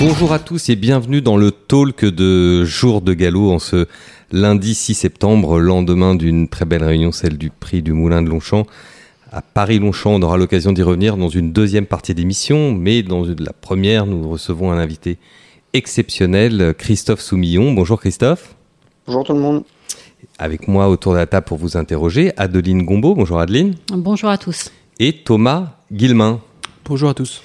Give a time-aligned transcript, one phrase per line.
[0.00, 3.86] Bonjour à tous et bienvenue dans le talk de Jour de Galop en ce
[4.32, 8.64] lundi 6 septembre, lendemain d'une très belle réunion, celle du prix du Moulin de Longchamp.
[9.30, 13.52] À Paris-Longchamp, on aura l'occasion d'y revenir dans une deuxième partie d'émission, mais dans la
[13.52, 15.18] première, nous recevons un invité
[15.74, 17.74] exceptionnel, Christophe Soumillon.
[17.74, 18.54] Bonjour Christophe.
[19.06, 19.64] Bonjour tout le monde.
[20.38, 23.14] Avec moi autour de la table pour vous interroger, Adeline Gombeau.
[23.14, 23.74] Bonjour Adeline.
[23.92, 24.72] Bonjour à tous.
[24.98, 26.40] Et Thomas Guillemin.
[26.86, 27.42] Bonjour à tous.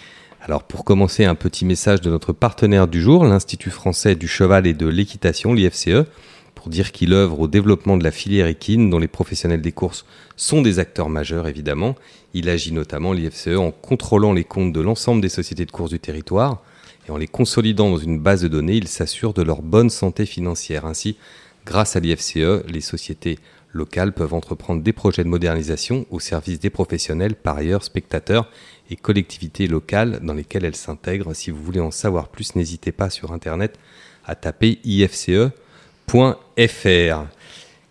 [0.48, 4.68] Alors pour commencer, un petit message de notre partenaire du jour, l'Institut français du cheval
[4.68, 6.06] et de l'équitation, l'IFCE,
[6.54, 10.06] pour dire qu'il œuvre au développement de la filière équine, dont les professionnels des courses
[10.36, 11.96] sont des acteurs majeurs évidemment.
[12.36, 16.00] Il agit notamment, l'IFCE, en contrôlant les comptes de l'ensemble des sociétés de course du
[16.00, 16.62] territoire
[17.08, 20.28] et en les consolidant dans une base de données, il s'assure de leur bonne santé
[20.28, 20.86] financière.
[20.86, 21.18] Ainsi,
[21.66, 23.40] grâce à l'IFCE, les sociétés
[23.72, 28.50] locales peuvent entreprendre des projets de modernisation au service des professionnels, par spectateurs
[28.90, 31.34] et collectivités locales dans lesquelles elles s'intègrent.
[31.34, 33.78] Si vous voulez en savoir plus, n'hésitez pas sur Internet
[34.26, 35.52] à taper ifce.fr.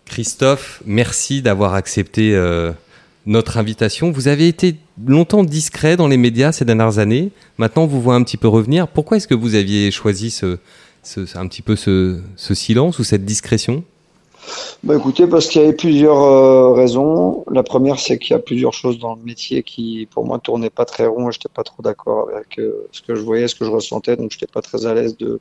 [0.05, 2.73] Christophe, merci d'avoir accepté euh,
[3.27, 4.11] notre invitation.
[4.11, 7.31] Vous avez été longtemps discret dans les médias ces dernières années.
[7.59, 8.89] Maintenant, vous voit un petit peu revenir.
[8.89, 10.59] Pourquoi est-ce que vous aviez choisi ce,
[11.35, 13.85] un petit peu ce silence ou cette discrétion?
[14.85, 17.45] Bah écoutez, parce qu'il y avait plusieurs euh, raisons.
[17.51, 20.69] La première, c'est qu'il y a plusieurs choses dans le métier qui, pour moi, tournaient
[20.69, 21.31] pas très rond.
[21.31, 24.17] Je n'étais pas trop d'accord avec euh, ce que je voyais, ce que je ressentais,
[24.17, 25.41] donc je n'étais pas très à l'aise de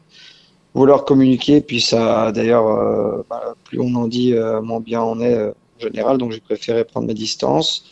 [0.73, 1.59] vouloir communiquer.
[1.59, 6.17] Puis ça, d'ailleurs, euh, bah, plus on en dit, moins bien on est en général.
[6.17, 7.85] Donc j'ai préféré prendre mes distances.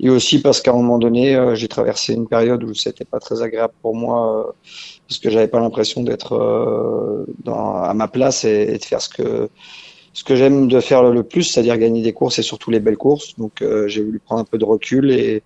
[0.00, 3.42] Et aussi parce qu'à un moment donné, j'ai traversé une période où c'était pas très
[3.42, 4.54] agréable pour moi,
[5.08, 6.38] parce que j'avais pas l'impression d'être
[7.46, 9.48] à ma place et, et de faire ce que
[10.12, 12.96] ce que j'aime de faire le plus, c'est-à-dire gagner des courses et surtout les belles
[12.96, 13.36] courses.
[13.38, 15.42] Donc euh, j'ai voulu prendre un peu de recul et,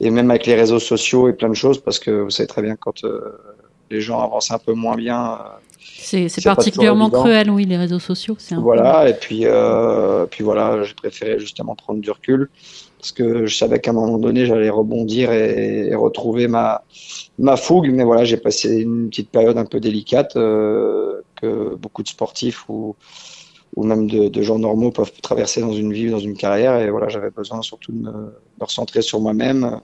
[0.00, 2.62] et même avec les réseaux sociaux et plein de choses, parce que vous savez très
[2.62, 3.38] bien quand euh,
[3.90, 5.32] les gens avancent un peu moins bien.
[5.32, 8.36] Euh, c'est particulièrement cruel, oui, les réseaux sociaux.
[8.58, 12.48] voilà, et puis, euh, puis voilà, j'ai préféré justement prendre du recul
[12.98, 16.82] parce que je savais qu'à un moment donné, j'allais rebondir et, et, retrouver ma,
[17.38, 17.90] ma fougue.
[17.92, 22.68] Mais voilà, j'ai passé une petite période un peu délicate euh, que beaucoup de sportifs
[22.68, 22.96] ou
[23.76, 26.80] ou même de, gens normaux peuvent traverser dans une vie, dans une carrière.
[26.80, 29.80] Et voilà, j'avais besoin surtout de me, recentrer sur moi-même.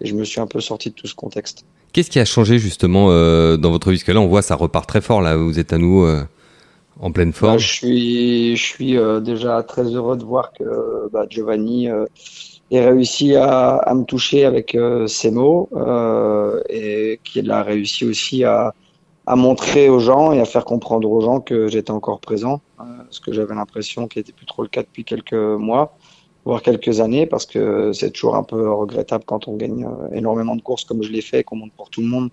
[0.00, 1.64] Et je me suis un peu sorti de tout ce contexte.
[1.92, 3.96] Qu'est-ce qui a changé justement euh, dans votre vie?
[3.96, 5.22] Parce que là, on voit ça repart très fort.
[5.22, 6.22] Là, vous êtes à nous euh,
[7.00, 7.54] en pleine forme.
[7.54, 11.88] Bah, je suis, je suis euh, déjà très heureux de voir que bah, Giovanni
[12.70, 15.68] ait réussi à, à, me toucher avec ses mots
[16.68, 18.74] et qu'il a réussi aussi à,
[19.26, 22.84] à montrer aux gens et à faire comprendre aux gens que j'étais encore présent, euh,
[23.10, 25.96] ce que j'avais l'impression qui n'était plus trop le cas depuis quelques mois,
[26.44, 30.56] voire quelques années, parce que c'est toujours un peu regrettable quand on gagne euh, énormément
[30.56, 32.30] de courses comme je l'ai fait, qu'on monte pour tout le monde,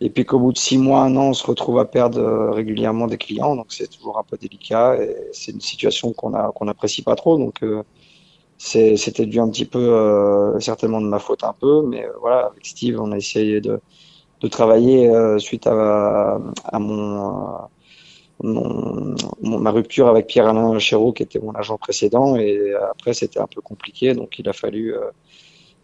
[0.00, 2.50] et puis qu'au bout de six mois, un an, on se retrouve à perdre euh,
[2.50, 6.64] régulièrement des clients, donc c'est toujours un peu délicat, et c'est une situation qu'on qu'on
[6.64, 7.62] n'apprécie pas trop, donc
[8.56, 12.98] c'était dû un petit peu, certainement de ma faute un peu, mais voilà, avec Steve,
[12.98, 13.80] on a essayé de
[14.40, 17.58] de travailler euh, suite à, à mon,
[18.42, 22.36] mon, ma rupture avec Pierre-Alain Chéreau, qui était mon agent précédent.
[22.36, 24.14] Et après, c'était un peu compliqué.
[24.14, 25.00] Donc, il a fallu euh,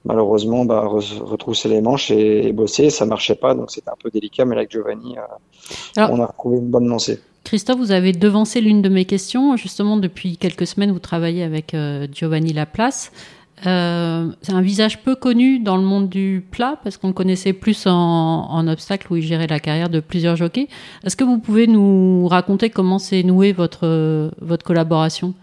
[0.05, 2.91] malheureusement bah, retrousser les manches et, bosser.
[2.91, 3.55] Ça marchait pas.
[3.55, 4.45] Donc, c'était un peu délicat.
[4.45, 7.21] Mais avec Giovanni, euh, on a retrouvé une bonne lancée.
[7.45, 9.57] Christophe, vous avez devancé l'une de mes questions.
[9.57, 11.75] Justement, depuis quelques semaines, vous travaillez avec
[12.13, 13.11] Giovanni Laplace.
[13.67, 17.53] Euh, c'est un visage peu connu dans le monde du plat parce qu'on le connaissait
[17.53, 20.69] plus en, en, obstacle où il gérait la carrière de plusieurs jockeys.
[21.05, 25.35] Est-ce que vous pouvez nous raconter comment s'est nouée votre, votre collaboration?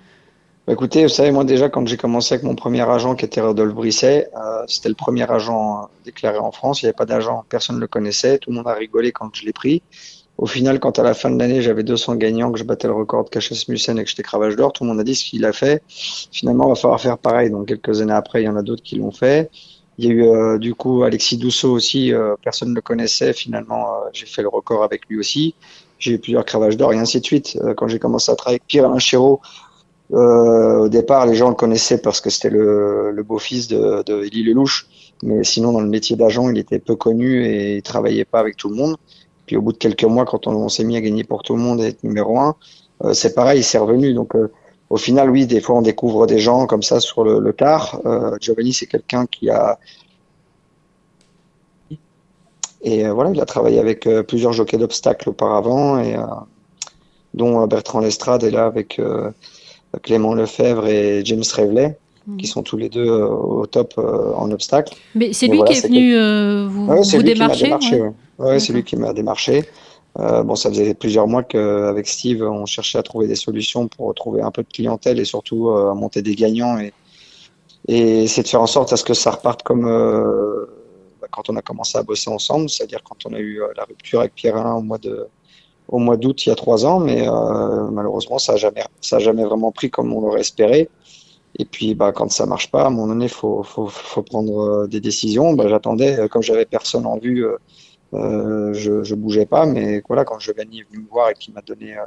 [0.67, 3.41] Bah, Écoutez, vous savez, moi déjà, quand j'ai commencé avec mon premier agent qui était
[3.41, 6.81] Rodolphe Brisset, euh, c'était le premier agent déclaré en France.
[6.81, 8.37] Il n'y avait pas d'agent, personne ne le connaissait.
[8.37, 9.81] Tout le monde a rigolé quand je l'ai pris.
[10.39, 12.93] Au final, quand à la fin de l'année, j'avais 200 gagnants, que je battais le
[12.93, 15.25] record de Caches Musen et que j'étais cravache d'or, tout le monde a dit ce
[15.25, 15.83] qu'il a fait.
[16.31, 17.49] Finalement, il va falloir faire pareil.
[17.49, 19.51] Donc, quelques années après, il y en a d'autres qui l'ont fait.
[19.97, 23.33] Il y a eu euh, du coup Alexis Dousseau aussi, euh, personne ne le connaissait.
[23.33, 25.55] Finalement, euh, j'ai fait le record avec lui aussi.
[25.97, 27.59] J'ai eu plusieurs cravaches d'or et ainsi de suite.
[27.75, 29.41] quand j'ai commencé à travailler avec Pierre Alain Chéreau,
[30.11, 34.43] au départ, les gens le connaissaient parce que c'était le, le beau-fils de, de Élie
[34.43, 34.87] Lelouch.
[35.21, 38.55] Mais sinon, dans le métier d'agent, il était peu connu et il travaillait pas avec
[38.55, 38.95] tout le monde.
[39.49, 41.59] Puis au bout de quelques mois, quand on, s'est mis à gagner pour tout le
[41.59, 42.55] monde et être numéro un,
[43.03, 44.13] euh, c'est pareil, c'est revenu.
[44.13, 44.51] Donc euh,
[44.91, 47.99] au final, oui, des fois on découvre des gens comme ça sur le, le tard.
[48.05, 49.79] Euh, Giovanni, c'est quelqu'un qui a
[52.83, 56.15] et voilà, il a travaillé avec plusieurs jockeys d'obstacles auparavant, et
[57.33, 59.01] dont Bertrand Lestrade est là avec
[60.03, 61.97] Clément Lefebvre et James Revelet.
[62.29, 62.37] Mhm.
[62.37, 64.95] qui sont tous les deux au top en obstacle.
[65.15, 67.73] Mais c'est lui qui est venu vous, vous démarcher.
[68.37, 69.65] Ouais, c'est lui qui m'a démarché.
[70.17, 74.13] Euh, bon, ça faisait plusieurs mois qu'avec Steve, on cherchait à trouver des solutions pour
[74.15, 76.93] trouver un peu de clientèle et surtout euh, monter des gagnants et,
[77.87, 80.65] et essayer de faire en sorte à ce que ça reparte comme euh,
[81.21, 84.21] bah, quand on a commencé à bosser ensemble, c'est-à-dire quand on a eu la rupture
[84.21, 85.27] avec Pierre Alain au mois de
[85.87, 87.25] au mois d'août il y a trois ans, mais
[87.91, 90.89] malheureusement ça a jamais ça a jamais vraiment pris comme on l'aurait espéré.
[91.59, 94.87] Et puis, bah, quand ça marche pas, à un moment donné, faut, faut, faut prendre
[94.87, 95.53] des décisions.
[95.53, 97.45] Bah, j'attendais, comme j'avais personne en vue,
[98.13, 101.53] euh, je, je bougeais pas, mais voilà, quand je est venu me voir et qu'il
[101.53, 102.01] m'a donné euh,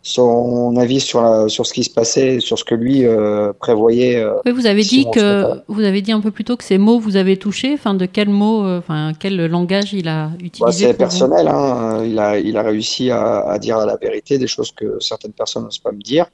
[0.00, 4.24] son avis sur, la, sur ce qui se passait, sur ce que lui euh, prévoyait.
[4.44, 7.00] oui, vous avez dit que vous avez dit un peu plus tôt que ces mots
[7.00, 7.74] vous avez touché.
[7.74, 11.48] Enfin, de quel mot, enfin, quel langage il a utilisé bah, C'est personnel.
[11.48, 12.04] Hein.
[12.04, 15.64] Il a, il a réussi à, à, dire la vérité, des choses que certaines personnes
[15.64, 16.26] n'osent pas me dire,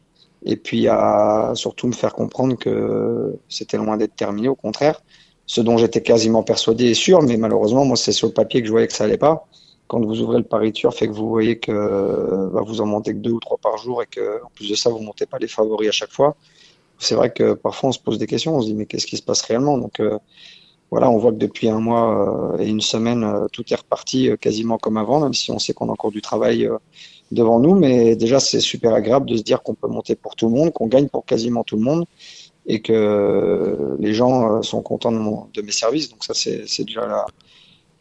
[0.45, 4.49] et puis à surtout me faire comprendre que c'était loin d'être terminé.
[4.49, 5.01] Au contraire,
[5.47, 8.67] ce dont j'étais quasiment persuadé et sûr, mais malheureusement, moi, c'est sur le papier que
[8.67, 9.47] je voyais que ça allait pas.
[9.87, 13.19] Quand vous ouvrez le pari fait que vous voyez que bah, vous en montez que
[13.19, 15.49] deux ou trois par jour et que, en plus de ça, vous montez pas les
[15.49, 16.37] favoris à chaque fois.
[16.99, 19.17] C'est vrai que parfois on se pose des questions, on se dit mais qu'est-ce qui
[19.17, 19.79] se passe réellement?
[19.79, 20.19] Donc euh,
[20.91, 24.31] voilà, on voit que depuis un mois euh, et une semaine, euh, tout est reparti
[24.41, 26.69] quasiment comme avant, même si on sait qu'on a encore du travail
[27.33, 27.75] devant nous.
[27.75, 30.73] Mais déjà, c'est super agréable de se dire qu'on peut monter pour tout le monde,
[30.73, 32.05] qu'on gagne pour quasiment tout le monde
[32.69, 36.11] et que les gens euh, sont contents de, mes services.
[36.11, 37.27] Donc ça, c'est déjà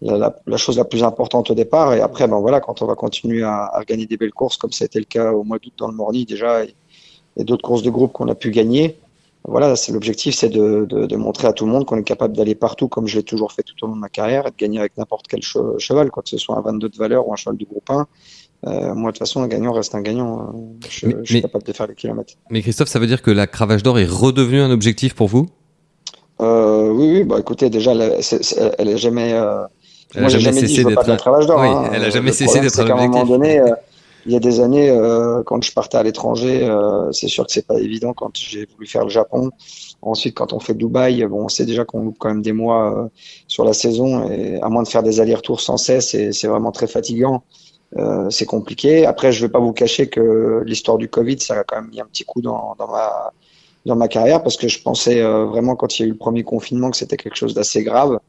[0.01, 1.93] la, chose la plus importante au départ.
[1.93, 4.83] Et après, ben voilà, quand on va continuer à, gagner des belles courses, comme ça
[4.83, 6.75] a été le cas au mois d'août dans le Morny déjà, et,
[7.37, 8.97] d'autres courses de groupe qu'on a pu gagner,
[9.43, 12.89] voilà, c'est l'objectif, c'est de, montrer à tout le monde qu'on est capable d'aller partout,
[12.89, 14.97] comme je l'ai toujours fait tout au long de ma carrière, et de gagner avec
[14.97, 17.65] n'importe quel cheval, quoi que ce soit un 22 de valeur ou un cheval du
[17.65, 18.07] groupe 1.
[18.65, 20.39] Euh, moi, de toute façon, un gagnant reste un gagnant.
[20.39, 22.33] Euh, je, je suis capable de faire les kilomètres.
[22.49, 25.47] Mais Christophe, ça veut dire que la cravache d'or est redevenue un objectif pour vous?
[26.41, 27.23] Euh, Oui, oui.
[27.23, 28.19] Bah, écoutez, déjà, elle,
[28.77, 29.33] elle, est jamais.
[29.33, 29.63] Euh...
[30.15, 31.59] Elle moi, jamais, cessé d'être d'or.
[31.59, 31.91] Oui, hein.
[31.93, 32.99] elle a jamais cessé d'être un objectif.
[32.99, 33.75] À un moment donné, euh,
[34.25, 34.93] il y a des années,
[35.45, 36.69] quand je partais à l'étranger,
[37.11, 38.11] c'est sûr que c'est pas évident.
[38.13, 39.51] Quand j'ai voulu faire le Japon,
[40.01, 43.09] ensuite quand on fait Dubaï, bon, on sait déjà qu'on loupe quand même des mois
[43.47, 46.87] sur la saison, et à moins de faire des allers-retours sans cesse, c'est vraiment très
[46.87, 47.43] fatigant.
[47.95, 49.05] Euh, c'est compliqué.
[49.05, 52.01] Après, je vais pas vous cacher que l'histoire du Covid, ça a quand même mis
[52.01, 53.31] un petit coup dans, dans ma
[53.87, 56.17] dans ma carrière parce que je pensais euh, vraiment quand il y a eu le
[56.17, 58.19] premier confinement que c'était quelque chose d'assez grave.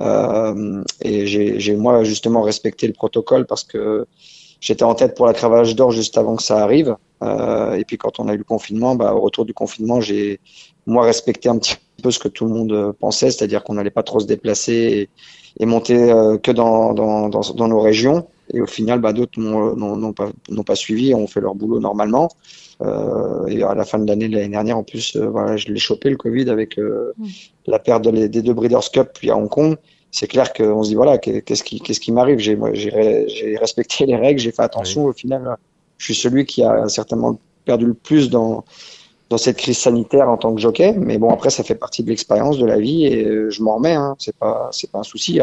[0.00, 4.06] Euh, et j'ai moi justement respecté le protocole parce que
[4.60, 6.96] j'étais en tête pour la cravache d'or juste avant que ça arrive.
[7.22, 10.40] Euh, et puis quand on a eu le confinement, bah, au retour du confinement, j'ai
[10.86, 14.04] moi respecté un petit peu ce que tout le monde pensait, c'est-à-dire qu'on n'allait pas
[14.04, 14.72] trop se déplacer
[15.58, 15.96] et, et monter
[16.42, 18.26] que dans, dans, dans, nos régions.
[18.52, 20.30] Et au final, bah, d'autres n'ont pas,
[20.66, 22.28] pas, suivi, ont fait leur boulot normalement.
[22.82, 25.78] Euh, et à la fin de l'année, l'année dernière, en plus, euh, voilà, je l'ai
[25.78, 27.26] chopé le Covid avec euh, mm.
[27.66, 29.76] la perte de des deux Breeders' Cup puis à Hong Kong.
[30.10, 32.38] C'est clair qu'on se dit voilà, qu'est-ce qui, qu'est-ce qui m'arrive?
[32.38, 35.04] J'ai, j'ai respecté les règles, j'ai fait attention.
[35.04, 35.56] Au final,
[35.98, 38.64] je suis celui qui a certainement perdu le plus dans
[39.28, 40.92] dans cette crise sanitaire en tant que jockey.
[40.98, 43.94] Mais bon, après, ça fait partie de l'expérience, de la vie, et je m'en remets.
[43.94, 44.16] Hein.
[44.18, 45.40] C'est pas, c'est pas un souci.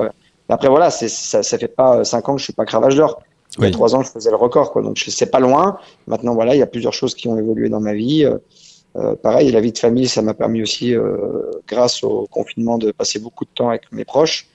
[0.49, 1.07] Après voilà, ça,
[1.44, 3.21] ça fait pas cinq ans que je suis pas cravache d'or.
[3.57, 4.81] Il y a trois ans, je faisais le record, quoi.
[4.81, 5.77] Donc c'est pas loin.
[6.05, 8.23] Maintenant voilà, il y a plusieurs choses qui ont évolué dans ma vie.
[8.25, 8.38] Euh,
[8.97, 12.91] euh pareil, la vie de famille, ça m'a permis aussi, euh, grâce au confinement, de
[12.91, 14.47] passer beaucoup de temps avec mes proches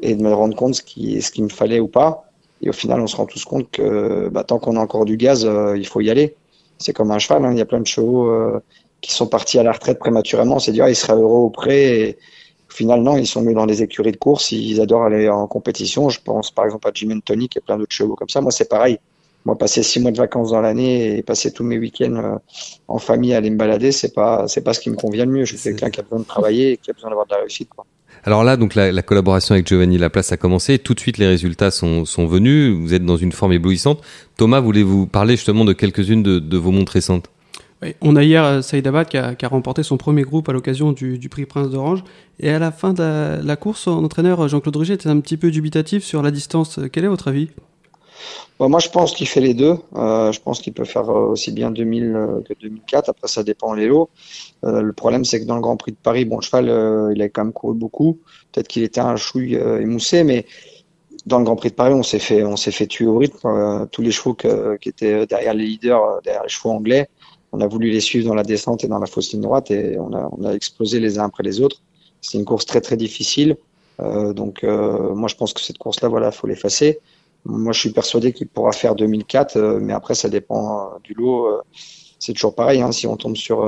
[0.00, 2.26] et de me rendre compte ce qui, ce qu'il me fallait ou pas.
[2.62, 5.16] Et au final, on se rend tous compte que bah, tant qu'on a encore du
[5.16, 6.36] gaz, euh, il faut y aller.
[6.78, 7.52] C'est comme un cheval, hein.
[7.52, 8.60] il y a plein de chevaux euh,
[9.00, 10.58] qui sont partis à la retraite prématurément.
[10.58, 12.00] C'est dire, ah, il sera heureux au pré.
[12.00, 12.18] Et,
[12.68, 16.08] Finalement, ils sont mis dans des écuries de course, ils adorent aller en compétition.
[16.08, 18.40] Je pense par exemple à Jim Tony qui a plein d'autres chevaux comme ça.
[18.40, 18.98] Moi, c'est pareil.
[19.44, 22.36] Moi, passer six mois de vacances dans l'année et passer tous mes week-ends euh,
[22.88, 25.30] en famille à aller me balader, c'est pas, c'est pas ce qui me convient le
[25.30, 25.44] mieux.
[25.44, 27.40] Je suis quelqu'un qui a besoin de travailler et qui a besoin d'avoir de la
[27.40, 27.70] réussite.
[28.24, 30.80] Alors là, donc la, la, collaboration avec Giovanni Laplace a commencé.
[30.80, 32.76] Tout de suite, les résultats sont, sont venus.
[32.76, 34.00] Vous êtes dans une forme éblouissante.
[34.36, 37.30] Thomas, voulez-vous parler justement de quelques-unes de vos montres récentes?
[38.00, 41.28] On a hier euh, Saïd Abad qui a, remporté son premier groupe à l'occasion du,
[41.28, 42.04] prix Prince d'Orange.
[42.40, 45.50] Et à la fin de la, course, son entraîneur Jean-Claude Riget était un petit peu
[45.50, 46.80] dubitatif sur la distance.
[46.92, 47.48] Quel est votre avis?
[48.58, 49.76] Bon, Moi, je pense qu'il fait les deux.
[49.96, 53.10] Euh, je pense qu'il peut faire euh, aussi bien 2000 euh, que 2004.
[53.10, 54.08] Après, ça dépend les lots.
[54.64, 57.20] Euh, le problème, c'est que dans le Grand Prix de Paris, bon, cheval, euh, il
[57.20, 58.18] a quand même couru beaucoup.
[58.52, 60.46] Peut-être qu'il était un chouille émoussé, mais
[61.26, 63.86] dans le Grand Prix de Paris, on s'est fait, on s'est fait tuer au rythme.
[63.92, 67.08] tous les chevaux qui étaient derrière les leaders, derrière les chevaux anglais,
[67.56, 69.98] on a voulu les suivre dans la descente et dans la fausse ligne droite et
[69.98, 70.12] on
[70.44, 71.80] a, explosé les uns après les autres.
[72.20, 73.56] C'est une course très très difficile.
[74.00, 76.98] Euh, donc euh, moi je pense que cette course-là, voilà, faut l'effacer.
[77.46, 81.62] Moi je suis persuadé qu'il pourra faire 2004, euh, mais après ça dépend du lot.
[82.18, 82.82] C'est toujours pareil.
[82.82, 83.58] Hein, si on tombe sur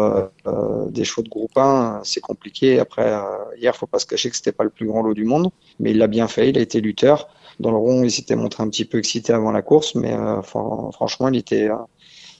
[0.90, 2.80] des chevaux de groupe 1, c'est compliqué.
[2.80, 3.14] Après,
[3.59, 5.90] hier, faut pas se cacher que c'était pas le plus grand lot du monde, mais
[5.90, 6.49] il l'a bien fait.
[6.49, 7.28] Il a été lutteur.
[7.61, 11.28] Dans le rond, il s'était montré un petit peu excité avant la course, mais franchement,
[11.28, 11.68] il était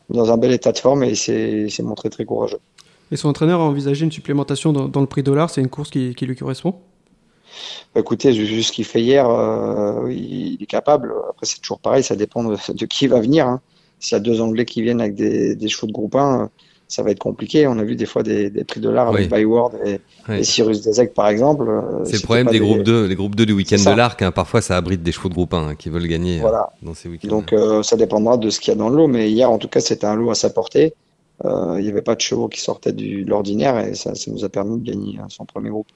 [0.09, 2.61] dans un bel état de forme et il s'est montré très courageux.
[3.11, 5.51] Et son entraîneur a envisagé une supplémentation dans, le prix dollar.
[5.51, 6.75] C'est une course qui, lui correspond?
[7.95, 11.15] Bah, Écoutez, vu ce qu'il fait hier, euh, il, est capable.
[11.31, 13.47] Après, c'est toujours pareil, ça dépend de, qui va venir.
[13.47, 13.61] Hein.
[13.99, 16.51] S'il y a deux Anglais qui viennent avec des, chevaux de groupe 1,
[16.89, 17.67] ça va être compliqué.
[17.67, 21.69] On a vu des fois des, prix dollars avec Byward et, Cyrus Desec, par exemple.
[21.69, 24.23] Euh, c'est le problème des, groupes 2, les groupes 2 du week-end de l'Arc.
[24.23, 24.33] Hein.
[24.33, 26.49] parfois, ça abrite des chevaux de groupe 1 hein, qui veulent gagner euh,
[26.83, 27.29] dans ces week-ends.
[27.29, 29.07] Donc, ça dépendra de ce qu'il y a dans le lot.
[29.07, 30.95] Mais hier, en tout cas, c'était un lot à sa portée.
[31.45, 34.49] Euh, il n'y avait pas de chevaux qui sortaient de l'ordinaire et ça, nous a
[34.49, 35.87] permis de gagner son premier groupe.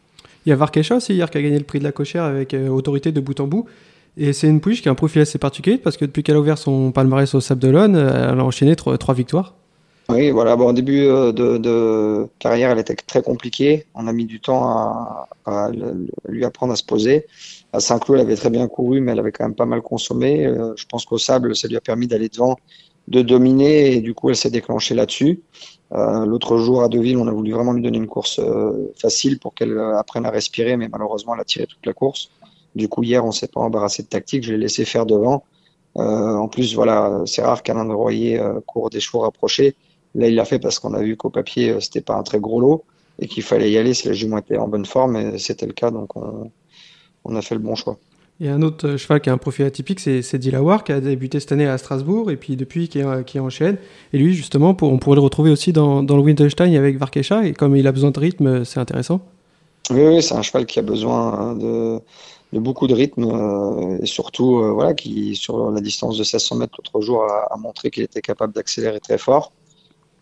[0.47, 2.55] Il y a Varkesha aussi hier qui a gagné le prix de la cochère avec
[2.55, 3.67] euh, autorité de bout en bout.
[4.17, 6.41] Et c'est une pouliche qui a un profil assez particulier parce que depuis qu'elle a
[6.41, 9.55] ouvert son palmarès au Sable d'Olonne, elle a enchaîné trois, victoires.
[10.13, 10.57] Oui, voilà.
[10.57, 13.87] Bon, au début euh, de, carrière, elle était très compliquée.
[13.95, 14.65] On a mis du temps
[15.47, 15.71] à,
[16.29, 17.27] lui apprendre à se poser.
[17.73, 20.45] À Saint-Cloud, elle avait très bien couru, mais elle avait quand même pas mal consommé.
[20.77, 22.57] je pense qu'au Sable, ça lui a permis d'aller devant
[23.09, 25.43] de dominer et du coup elle s'est déclenchée là-dessus.
[25.93, 29.39] Euh, L'autre jour à Deauville, on a voulu vraiment lui donner une course euh, facile
[29.39, 32.31] pour qu'elle euh, apprenne à respirer, mais malheureusement elle a tiré toute la course.
[32.75, 35.45] Du coup hier on s'est pas embarrassé de tactique, je l'ai laissé faire devant.
[35.99, 39.75] Euh, en plus voilà, c'est rare qu'Alain de euh, court des chevaux rapprochés.
[40.15, 42.61] Là il l'a fait parce qu'on a vu qu'au papier c'était pas un très gros
[42.61, 42.85] lot
[43.19, 45.73] et qu'il fallait y aller si la jument était en bonne forme et c'était le
[45.73, 46.51] cas donc on,
[47.25, 47.99] on a fait le bon choix.
[48.41, 50.93] Il y a un autre euh, cheval qui a un profil atypique, c'est Dilawar, qui
[50.93, 53.77] a débuté cette année à Strasbourg, et puis depuis qui, qui enchaîne.
[54.13, 57.77] Et lui, justement, on pourrait le retrouver aussi dans, le Winterstein avec Varkesha, et comme
[57.77, 59.21] il a besoin de rythme, c'est intéressant.
[59.91, 64.59] Oui, c'est un cheval qui a besoin hein, de, beaucoup de rythme, euh, et surtout,
[64.59, 68.23] euh, voilà, qui, sur la distance de 1600 mètres l'autre jour, a, montré qu'il était
[68.23, 69.53] capable d'accélérer très fort.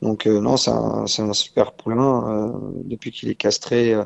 [0.03, 2.55] Donc, non, c'est un, un, super poulain.
[2.85, 3.97] depuis qu'il est castré,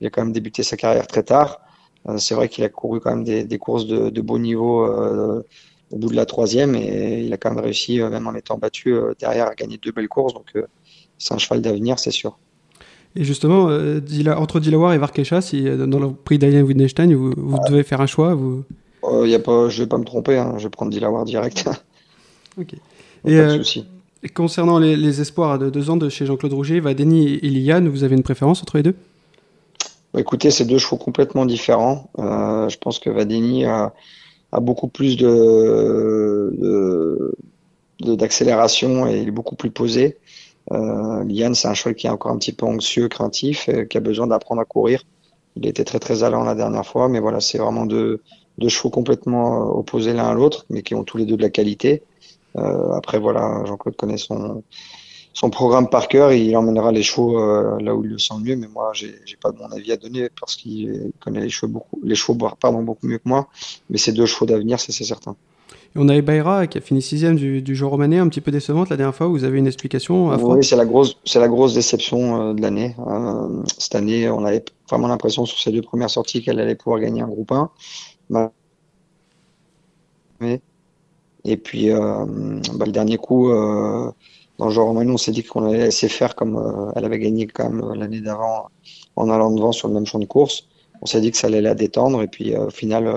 [0.00, 1.60] il a quand même débuté sa carrière très tard.
[2.08, 5.42] Euh, c'est vrai qu'il a couru quand même des, courses de, de, beau niveau euh,
[5.90, 8.58] au bout de la troisième et il a quand même réussi, euh, même en étant
[8.58, 10.34] battu derrière, à gagner deux belles courses.
[10.34, 10.52] Donc
[11.18, 12.38] c'est un cheval d'avenir, c'est sûr.
[13.16, 13.70] Et justement,
[14.36, 18.34] entre Dilawar et Varkesha, si dans le prix d'Alien Wittgenstein, vous, devez faire un choix
[18.34, 18.64] vous...
[19.24, 21.68] y a pas, Je ne vais pas me tromper, hein, je vais prendre Dilawar direct.
[22.58, 22.74] ok.
[23.26, 23.36] Et,
[24.34, 28.16] concernant les, espoirs de deux ans de chez Jean-Claude Rouget, Vadeni et Liliane, vous avez
[28.16, 28.94] une préférence entre les deux?
[30.12, 32.10] Bah, écoutez, c'est deux chevaux complètement différents.
[32.18, 33.92] Euh, je pense que Vadeni a,
[34.60, 36.52] beaucoup plus de,
[38.00, 40.16] d'accélération et il est beaucoup plus posé.
[40.72, 44.00] Euh, Liane, c'est un cheval qui est encore un petit peu anxieux, craintif, qui a
[44.00, 45.04] besoin d'apprendre à courir.
[45.56, 48.20] Il était très très allant la dernière fois, mais voilà, c'est vraiment deux,
[48.68, 52.02] chevaux complètement opposés l'un à l'autre, mais qui ont tous les deux de la qualité.
[52.56, 54.62] Euh, après, voilà, Jean-Claude connaît son,
[55.38, 58.56] son programme par cœur, il emmènera les chevaux euh, là où il le sent mieux.
[58.56, 62.00] Mais moi, j'ai pas de mon avis à donner parce qu'il connaît les chevaux beaucoup,
[62.02, 63.48] les chevaux pardon, beaucoup mieux que moi.
[63.90, 65.36] Mais c'est deux chevaux d'avenir, c'est certain.
[65.94, 68.50] Et on a Bayra qui a fini sixième du, du jour romané, un petit peu
[68.50, 69.28] décevante la dernière fois.
[69.28, 72.60] Vous avez une explication à Oui, c'est la grosse, c'est la grosse déception euh, de
[72.60, 72.94] l'année.
[73.06, 77.00] Euh, cette année, on avait vraiment l'impression sur ses deux premières sorties qu'elle allait pouvoir
[77.00, 77.70] gagner un groupe 1.
[81.44, 82.26] Et puis, bah,
[82.86, 83.50] le dernier coup,
[84.58, 87.70] dans genre on s'est dit qu'on allait laisser faire comme euh, elle avait gagné quand
[87.70, 88.68] même euh, l'année d'avant
[89.14, 90.66] en allant devant sur le même champ de course.
[91.00, 93.08] On s'est dit que ça allait la détendre et puis euh, au final,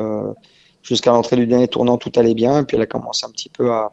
[0.84, 2.60] jusqu'à l'entrée du dernier tournant, tout allait bien.
[2.60, 3.92] Et puis elle a commencé un petit peu à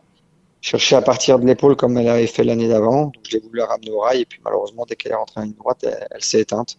[0.61, 3.13] chercher à partir de l'épaule comme elle avait fait l'année d'avant.
[3.27, 5.45] Je l'ai voulu la ramener au rail et puis malheureusement, dès qu'elle est rentrée en
[5.45, 6.79] ligne droite, elle, s'est éteinte.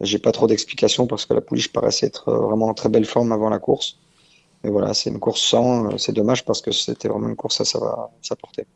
[0.00, 3.30] J'ai pas trop d'explications parce que la pouliche paraissait être vraiment en très belle forme
[3.30, 3.98] avant la course.
[4.64, 5.96] Mais voilà, c'est une course sans.
[5.98, 8.66] C'est dommage parce que c'était vraiment une course à sa, sa portée.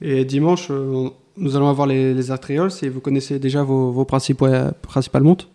[0.00, 4.04] Et dimanche, euh, nous allons avoir les, les Artrioles et vous connaissez déjà vos, vos
[4.04, 4.74] principales
[5.22, 5.48] montes?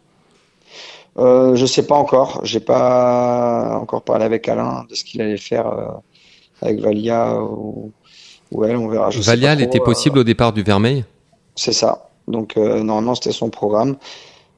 [1.18, 2.42] Euh, Je ne sais pas encore.
[2.44, 5.88] J'ai pas encore parlé avec Alain de ce qu'il allait faire euh,
[6.62, 7.92] avec Valia ou,
[8.64, 8.78] elle.
[8.78, 9.10] On verra.
[9.10, 11.06] Valia, elle était possible au départ du Vermeil?
[11.56, 12.10] C'est ça.
[12.28, 13.98] Donc normalement, c'était son programme.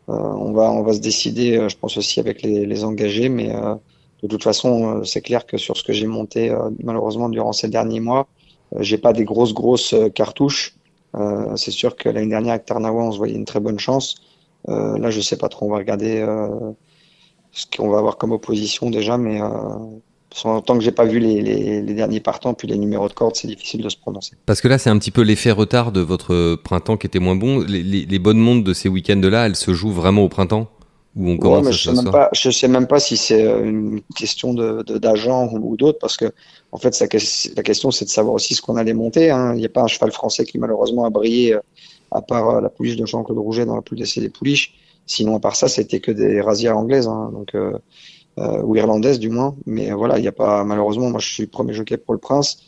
[0.08, 3.54] on, va, on va se décider, je pense aussi avec les, les engagés, mais
[4.24, 8.00] de toute façon, c'est clair que sur ce que j'ai monté malheureusement durant ces derniers
[8.00, 8.28] mois,
[8.76, 10.76] euh, j'ai pas des grosses grosses euh, cartouches.
[11.16, 14.16] Euh, c'est sûr que l'année dernière avec Tarnawa, on se voyait une très bonne chance.
[14.68, 15.66] là, je sais pas trop.
[15.66, 16.26] On va regarder
[17.52, 19.40] ce qu'on va avoir comme opposition déjà, mais
[20.44, 23.82] tant que j'ai pas vu les, derniers partants puis les numéros de corde, c'est difficile
[23.82, 24.38] de se prononcer.
[24.46, 27.36] Parce que là, c'est un petit peu l'effet retard de votre printemps qui était moins
[27.36, 27.60] bon.
[27.68, 30.70] Les, les bonnes mondes de ces week-ends-là, elles se jouent vraiment au printemps?
[31.16, 34.54] Ou on commence je sais même pas, je sais même pas si c'est une question
[34.54, 36.32] de d'agent ou, d'autres parce que
[36.72, 37.08] en fait la
[37.64, 39.30] question c'est de savoir aussi ce qu'on allait monter.
[39.30, 39.54] Hein.
[39.56, 41.58] Il n'y a pas un cheval français qui malheureusement a brillé
[42.12, 44.74] à part la pouliche de Jean-Claude Rouget dans la plus des pouliches.
[45.06, 47.08] Sinon à part ça c'était que des rasières anglaises.
[47.08, 47.32] Hein.
[47.34, 47.56] Donc
[48.38, 49.58] euh, ou irlandaise du moins.
[49.66, 52.60] Mais voilà, il n'y a pas malheureusement, moi je suis premier jockey pour le Prince.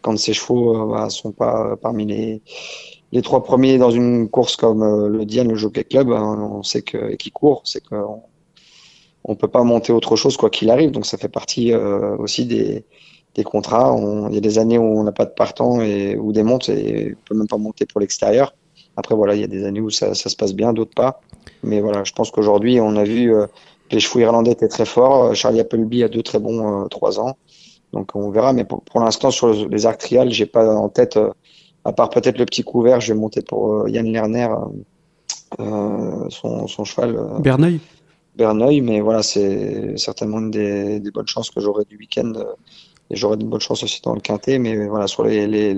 [0.00, 2.40] Quand ces chevaux euh, bah, sont pas parmi les
[3.12, 6.62] les trois premiers dans une course comme euh, le Diane, le Jockey Club, hein, on
[6.62, 8.22] sait que et qui court, c'est qu'on
[9.24, 10.90] on peut pas monter autre chose quoi qu'il arrive.
[10.90, 12.84] Donc ça fait partie aussi des
[13.34, 13.94] des contrats.
[14.28, 16.68] Il y a des années où on n'a pas de partant et ou des montes
[16.68, 18.54] et on peut même pas monter pour l'extérieur.
[18.96, 21.20] Après voilà, il y a des années où ça, ça se passe bien, d'autres pas.
[21.62, 23.34] Mais voilà, je pense qu'aujourd'hui on a vu
[23.90, 25.24] les chevaux irlandais étaient très forts.
[25.24, 27.36] Euh, Charlie Appleby a deux très bons euh, trois ans.
[27.92, 28.52] Donc on verra.
[28.52, 31.30] Mais pour, l'instant, sur les arcs trials, j'ai pas en tête, euh,
[31.88, 34.48] à part peut-être le petit couvert, je vais monter pour Yann Lerner,
[35.58, 37.18] son, son, cheval.
[37.40, 37.80] Berneuil.
[38.36, 42.32] Berneuil, mais voilà, c'est certainement une des, des, bonnes chances que j'aurai du week-end.
[43.10, 44.58] et j'aurai de bonnes chances aussi dans le quintet.
[44.58, 45.76] Mais voilà, sur les, les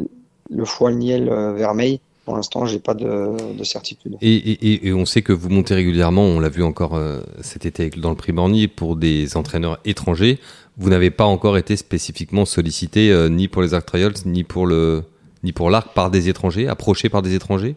[0.50, 4.16] le foie niel vermeil, pour l'instant, j'ai pas de, certitude.
[4.22, 8.10] Et, on sait que vous montez régulièrement, on l'a vu encore euh, cet été dans
[8.10, 10.38] le prix Borny, pour des entraîneurs étrangers.
[10.76, 14.66] Vous n'avez pas encore été spécifiquement sollicité euh, ni pour les Arc Trials, ni pour
[14.66, 15.02] le
[15.42, 17.76] ni pour l'arc par des étrangers, approché par des étrangers?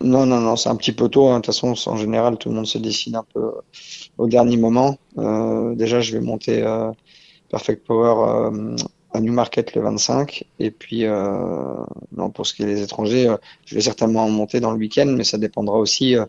[0.00, 1.28] Non, non, non, c'est un petit peu tôt.
[1.28, 1.40] Hein.
[1.40, 3.50] De toute façon, en général, tout le monde se décide un peu euh,
[4.16, 4.98] au dernier moment.
[5.74, 6.64] déjà, je vais monter
[7.50, 8.50] Perfect Power
[9.12, 10.44] à Newmarket le 25.
[10.58, 11.74] Et puis, euh,
[12.16, 14.78] non, pour ce qui est des étrangers, euh, je vais certainement en monter dans le
[14.78, 16.24] week-end, mais ça dépendra aussi euh,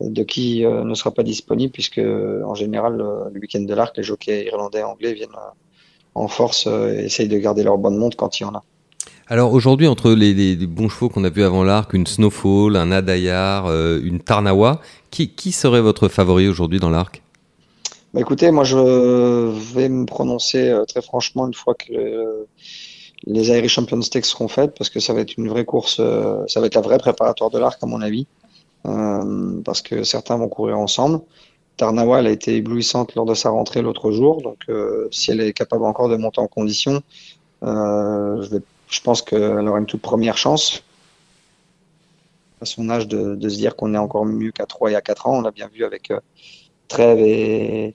[0.00, 4.02] de qui euh, ne sera pas disponible, puisque en général, le week-end de l'arc, les
[4.02, 5.28] jockeys irlandais et anglais viennent
[6.14, 8.64] en force et essayent de garder leur bonne monte quand il y en a.
[9.32, 13.72] Alors aujourd'hui, entre les, bons chevaux qu'on a vus avant l'arc, une Snowfall, un Adayar,
[13.72, 17.22] une Tarnawa, qui, serait votre favori aujourd'hui dans l'arc?
[18.12, 18.76] Bah écoutez, moi je
[19.74, 22.44] vais me prononcer euh, très franchement une fois que
[23.24, 26.42] les Irish Champions Stakes seront faites, parce que ça va être une vraie course, euh,
[26.48, 28.26] ça va être la vraie préparatoire de l'arc à mon avis,
[28.86, 31.20] euh, parce que certains vont courir ensemble.
[31.76, 34.66] Tarnawa, elle a été éblouissante lors de sa rentrée l'autre jour, donc
[35.12, 37.00] si elle est capable encore de monter en condition,
[37.62, 40.82] je, vais, je pense qu'elle aura une toute première chance.
[42.60, 45.26] À son âge de, se dire qu'on est encore mieux qu'à 3 et à 4
[45.28, 46.12] ans, on l'a bien vu avec
[46.88, 47.94] trêve et,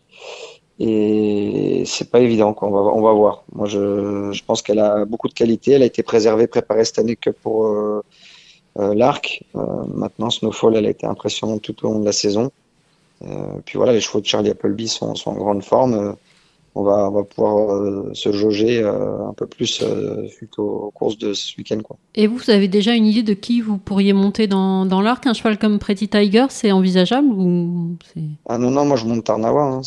[0.80, 2.56] et c'est pas évident.
[2.62, 3.44] On, va, voir.
[3.54, 5.72] Moi, je, pense qu'elle a beaucoup de qualité.
[5.72, 8.04] Elle a été préservée, préparée cette année que pour euh,
[8.80, 9.44] euh, l'arc.
[9.56, 9.62] Euh,
[9.94, 12.52] maintenant, Snowfall, elle a été impressionnante tout au long de la saison.
[13.66, 16.16] puis voilà, les chevaux de Charlie Appleby sont en grande forme
[16.76, 20.92] on va, on va pouvoir euh, se jauger euh, un peu plus euh, suite aux,
[20.94, 21.80] courses de ce week-end.
[21.82, 21.96] Quoi.
[22.16, 25.26] Et vous, vous avez déjà une idée de qui vous pourriez monter dans, dans l'arc
[25.26, 27.96] Un cheval comme Pretty Tiger, c'est envisageable ou
[28.48, 29.64] Ah non, non, moi je monte Tarnawa.
[29.64, 29.82] Hein,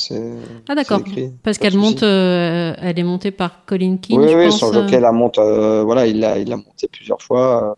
[0.68, 1.00] ah d'accord,
[1.42, 4.18] parce qu'elle monte, elle est montée par Colin King.
[4.18, 7.76] Oui, je oui, pense, son jockey la monte, voilà, il l'a il monté plusieurs fois.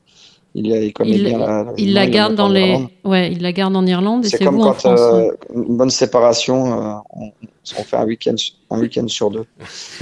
[0.54, 4.24] Il, il, la, il la garde dans les, ouais, il la garde en Irlande.
[4.24, 7.30] C'est comme quand euh, une bonne séparation, euh, on,
[7.78, 8.34] on, fait un week-end,
[8.70, 9.44] un week-end sur deux.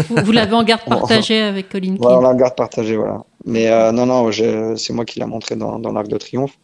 [0.09, 1.99] Vous, l'avez en garde partagée avec Colin King.
[2.01, 3.25] Voilà, on l'a en garde partagée, voilà.
[3.45, 4.31] Mais euh, non, non,
[4.77, 6.57] c'est moi qui l'a montré dans, dans l'Arc de Triomphe.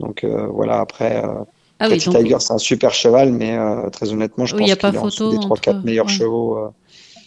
[0.00, 1.44] Donc euh, voilà, après, euh,
[1.78, 2.16] ah oui, donc...
[2.16, 5.30] Tiger, c'est un super cheval, mais euh, très honnêtement, je pense qu'il est en dessous
[5.30, 6.12] des 3-4 meilleurs ouais.
[6.12, 6.68] chevaux euh,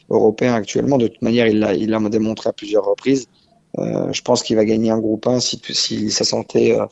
[0.09, 0.97] européens actuellement.
[0.97, 3.27] De toute manière, il l'a démontré à plusieurs reprises.
[3.77, 6.85] Euh, je pense qu'il va gagner un groupe 1 si, si sa santé euh,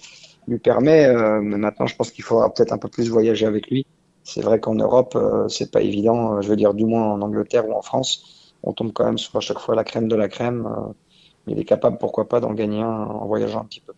[0.47, 1.05] lui permet.
[1.05, 3.85] Euh, mais maintenant, je pense qu'il faudra peut-être un peu plus voyager avec lui.
[4.23, 6.41] C'est vrai qu'en Europe, c'est pas évident.
[6.41, 9.37] je veux dire, du moins en Angleterre ou en France, on tombe quand même sur
[9.37, 10.67] à chaque fois la crème de la crème.
[11.47, 13.93] il est capable, pourquoi pas, d'en gagner un en voyageant un petit peu.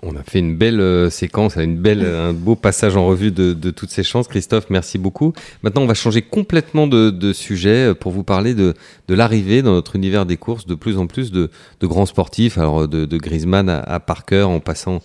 [0.00, 4.04] On a fait une belle euh, séquence, un beau passage en revue de, toutes ces
[4.04, 4.28] chances.
[4.28, 5.32] Christophe, merci beaucoup.
[5.64, 8.74] Maintenant, on va changer complètement de, sujet euh, pour vous parler de,
[9.08, 11.50] l'arrivée dans notre univers des courses de plus en plus de,
[11.82, 15.00] grands sportifs, alors de, de Griezmann à Parker, en passant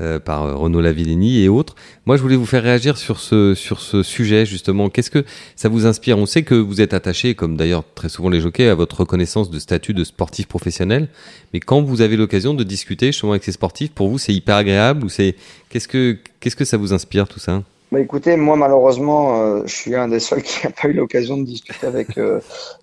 [0.00, 1.74] euh, par euh, Renaud Lavillenie et autres.
[2.06, 4.90] Moi, je voulais vous faire réagir sur ce, sur ce sujet, justement.
[4.90, 5.24] Qu'est-ce que
[5.56, 6.18] ça vous inspire?
[6.18, 9.50] On sait que vous êtes attaché, comme d'ailleurs très souvent les jockeys, à votre reconnaissance
[9.50, 11.08] de statut de sportif professionnel.
[11.52, 14.54] Mais quand vous avez l'occasion de discuter justement avec ces sportifs, pour vous, c'est hyper
[14.54, 15.34] agréable ou c'est
[15.68, 17.64] qu'est-ce que qu'est-ce que ça vous inspire tout ça?
[17.90, 21.38] Bah écoutez, moi malheureusement, euh, je suis un des seuls qui n'a pas eu l'occasion
[21.38, 22.20] de discuter avec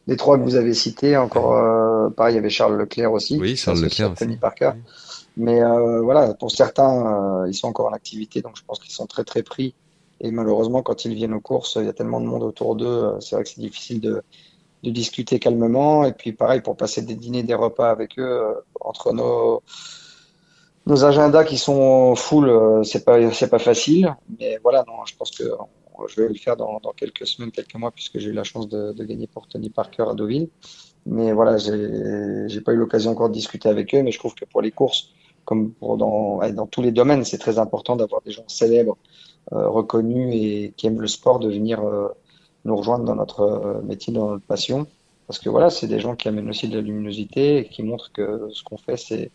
[0.07, 1.15] les trois que vous avez cités.
[1.15, 3.37] Encore, pareil, il y avait Charles Leclerc aussi.
[3.39, 4.15] Oui, Charles Leclerc.
[4.15, 4.71] Tony Parker.
[5.37, 8.93] Mais euh, voilà, pour certains, euh, ils sont encore en activité, donc je pense qu'ils
[8.93, 9.75] sont très très pris.
[10.21, 12.85] Et malheureusement, quand ils viennent aux courses, il y a tellement de monde autour d'eux,
[12.85, 14.23] euh, c'est vrai que c'est difficile de,
[14.83, 16.05] de, discuter calmement.
[16.05, 19.61] Et puis pareil, pour passer des dîners, des repas avec eux, entre nos,
[20.85, 24.15] nos agendas qui sont full, c'est pas c'est pas facile.
[24.39, 25.43] Mais voilà, non, je pense que
[26.07, 28.93] je vais le faire dans, quelques semaines, quelques mois, puisque j'ai eu la chance de,
[29.03, 30.49] gagner pour Tony Parker à Deauville.
[31.05, 34.45] Mais voilà, j'ai pas eu l'occasion encore de discuter avec eux, mais je trouve que
[34.45, 35.09] pour les courses,
[35.45, 38.97] comme pour dans, dans tous les domaines, c'est très important d'avoir des gens célèbres,
[39.53, 42.07] euh, reconnus et qui aiment le sport de venir euh,
[42.65, 44.87] nous rejoindre dans notre euh, métier, dans notre passion.
[45.27, 48.11] Parce que voilà, c'est des gens qui amènent aussi de la luminosité et qui montrent
[48.11, 49.31] que ce qu'on fait, c'est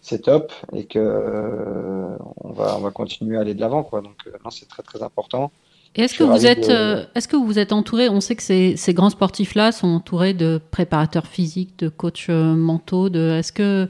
[0.00, 4.00] c'est top et que on va on va continuer à aller de l'avant quoi.
[4.00, 5.50] Donc non, c'est très très important.
[5.94, 8.94] Et est-ce que vous êtes est-ce que vous êtes entouré On sait que ces, ces
[8.94, 13.08] grands sportifs là sont entourés de préparateurs physiques, de coachs mentaux.
[13.08, 13.88] De est-ce que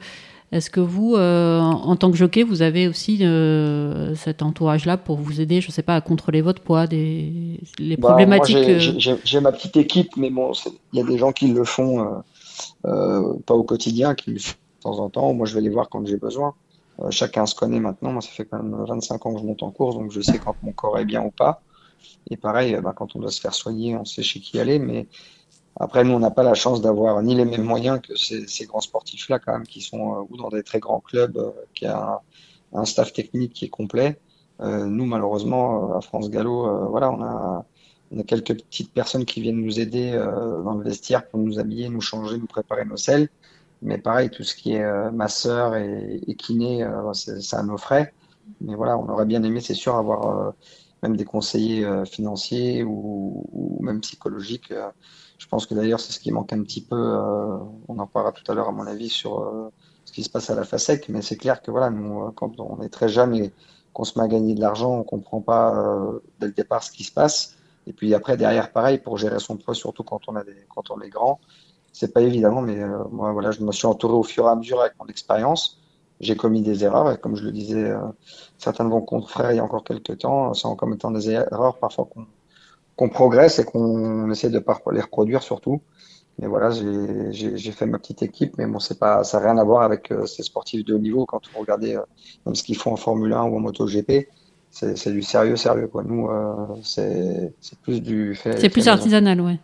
[0.50, 5.18] est-ce que vous, euh, en tant que jockey, vous avez aussi euh, cet entourage-là pour
[5.18, 9.16] vous aider, je ne sais pas, à contrôler votre poids, des, les bah, problématiques euh,
[9.24, 10.52] J'ai ma petite équipe, mais bon,
[10.92, 12.22] il y a des gens qui le font
[12.82, 15.34] pas au quotidien, qui le font de temps en temps.
[15.34, 16.54] Moi, je vais les voir quand j'ai besoin.
[17.10, 18.12] chacun se connaît maintenant.
[18.12, 20.38] Moi, ça fait quand même 25 ans que je monte en course, donc je sais
[20.38, 21.60] quand mon corps est bien ou pas.
[22.30, 25.08] Et pareil, bah, quand on doit se faire soigner, on sait chez qui aller, mais
[25.80, 28.80] après, nous, on n'a pas la chance d'avoir ni les mêmes moyens que ces, grands
[28.80, 32.20] sportifs-là, quand même, qui sont euh, ou dans des très grands clubs, euh, qui a
[32.72, 34.18] un, staff technique qui est complet.
[34.60, 37.64] Euh, nous, malheureusement, à France Gallo, voilà, on a,
[38.10, 40.12] on a quelques petites personnes qui viennent nous aider
[40.64, 43.28] dans le vestiaire pour nous habiller, nous changer, nous préparer nos selles.
[43.80, 48.12] Mais pareil, tout ce qui est masseur et, et kiné, c'est à nos frais.
[48.60, 50.54] Mais voilà, on aurait bien aimé, c'est sûr, avoir
[51.04, 54.72] même des conseillers financiers ou, ou, même psychologiques
[55.38, 56.96] je pense que d'ailleurs, c'est ce qui manque un petit peu.
[56.96, 59.70] Euh, on en parlera tout à l'heure, à mon avis, sur euh,
[60.04, 61.08] ce qui se passe à la FASEC.
[61.08, 63.52] Mais c'est clair que voilà, nous, euh, quand on est très jeune et
[63.92, 65.74] qu'on se met à gagner de l'argent, on comprend pas
[66.40, 67.56] dès le départ ce qui se passe.
[67.86, 70.90] Et puis après, derrière, pareil, pour gérer son poids, surtout quand on, a des, quand
[70.90, 71.40] on est grand,
[71.92, 72.60] c'est pas évident.
[72.60, 72.76] Mais
[73.10, 75.80] moi, voilà, je me suis entouré au fur et à mesure avec mon expérience.
[76.20, 77.92] J'ai commis des erreurs, et comme je le disais,
[78.58, 81.78] certains de vos confrères il y a encore quelques temps, c'est en commettant des erreurs
[81.78, 82.26] parfois qu'on
[82.98, 85.80] qu'on progresse et qu'on essaie de pas les reproduire surtout.
[86.40, 89.64] Mais voilà, j'ai fait ma petite équipe, mais bon, c'est pas, ça n'a rien à
[89.64, 91.24] voir avec euh, ces sportifs de haut niveau.
[91.24, 92.02] Quand vous regardez euh,
[92.44, 94.28] même ce qu'ils font en Formule 1 ou en MotoGP,
[94.70, 95.88] c'est du sérieux, sérieux.
[95.88, 96.04] Quoi.
[96.04, 98.58] Nous, euh, c'est plus du fait.
[98.58, 99.58] C'est plus artisanal, ouais.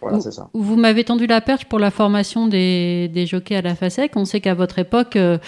[0.00, 0.48] Voilà, vous, ça.
[0.52, 4.12] vous m'avez tendu la perche pour la formation des, des jockeys à la FASEC.
[4.16, 5.38] On sait qu'à votre époque, euh,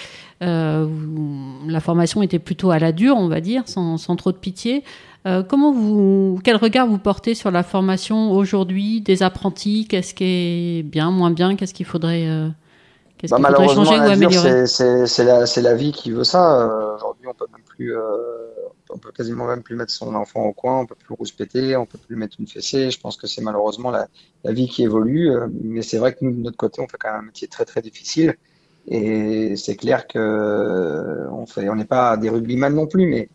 [0.40, 4.84] la formation était plutôt à la dure, on va dire, sans, sans trop de pitié.
[5.26, 9.86] Euh, comment vous, quel regard vous portez sur la formation aujourd'hui des apprentis?
[9.88, 11.54] Qu'est-ce qui est bien, moins bien?
[11.54, 12.48] Qu'est-ce qu'il faudrait, euh,
[13.22, 16.60] qu'est-ce bah, faudrait changer ou améliorer C'est la, la, vie qui veut ça.
[16.60, 17.96] Euh, aujourd'hui, on peut même plus,
[18.90, 21.86] on peut quasiment même plus mettre son enfant au coin, on peut plus rouspéter, on
[21.86, 22.90] peut plus mettre une fessée.
[22.90, 24.08] Je pense que c'est malheureusement la,
[24.44, 25.30] la, vie qui évolue.
[25.62, 27.64] mais c'est vrai que nous, de notre côté, on fait quand même un métier très
[27.64, 28.36] très difficile.
[28.88, 33.28] Et c'est clair que on fait, on n'est pas des rugbyman non plus, mais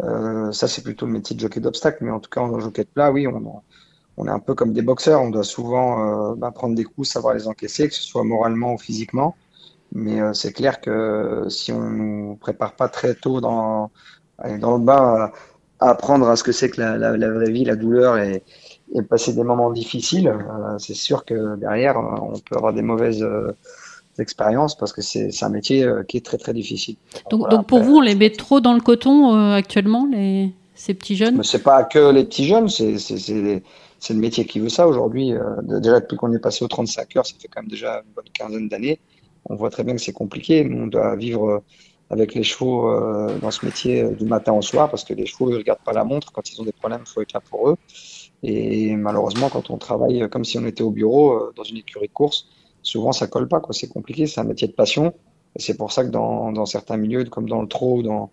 [0.00, 2.84] euh, ça, c'est plutôt le métier de jockey d'obstacle, mais en tout cas, en jockey
[2.84, 3.62] de plat, oui, on,
[4.22, 5.20] on est un peu comme des boxeurs.
[5.20, 8.74] On doit souvent euh, bah, prendre des coups, savoir les encaisser, que ce soit moralement
[8.74, 9.36] ou physiquement.
[9.92, 13.90] Mais euh, c'est clair que si on nous prépare pas très tôt dans,
[14.60, 15.30] dans le bain
[15.78, 18.44] à, apprendre à ce que c'est que la, la, la, vraie vie, la douleur et,
[18.94, 20.32] et passer des moments difficiles,
[20.78, 23.26] c'est sûr que derrière, on peut avoir des mauvaises
[24.18, 26.96] expériences parce que c'est un métier euh, qui est très très difficile.
[27.30, 30.94] Donc, donc, pour vous, on les met trop dans le coton euh, actuellement, les, ces
[30.94, 31.42] petits jeunes?
[31.42, 33.62] C'est pas que les petits jeunes, c'est
[34.10, 35.32] le métier qui veut ça aujourd'hui.
[35.32, 38.12] Euh, déjà depuis qu'on est passé aux 35 heures, ça fait quand même déjà une
[38.14, 39.00] bonne quinzaine d'années.
[39.46, 40.68] On voit très bien que c'est compliqué.
[40.72, 41.62] On doit vivre
[42.10, 42.88] avec les chevaux
[43.40, 46.04] dans ce métier du matin au soir parce que les chevaux ne regardent pas la
[46.04, 46.30] montre.
[46.30, 47.76] Quand ils ont des problèmes, il faut être là pour eux.
[48.44, 52.12] Et malheureusement, quand on travaille comme si on était au bureau dans une écurie de
[52.12, 52.46] course,
[52.82, 53.60] souvent ça colle pas.
[53.70, 55.12] C'est compliqué, c'est un métier de passion.
[55.56, 58.30] Et c'est pour ça que dans, dans, certains milieux, comme dans le trot, dans,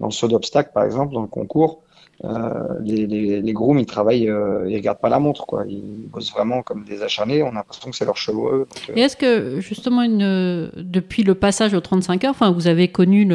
[0.00, 1.87] dans le saut d'obstacle, par exemple, dans le concours, euh,
[2.24, 5.64] les, les, les, grooms, ils travaillent, euh, ils regardent pas la montre, quoi.
[5.68, 7.42] Ils bossent vraiment comme des acharnés.
[7.44, 8.48] On a l'impression que c'est leur chevaux.
[8.48, 8.66] Euh.
[8.96, 13.26] Et est-ce que justement, une, depuis le passage aux 35 heures, enfin, vous avez connu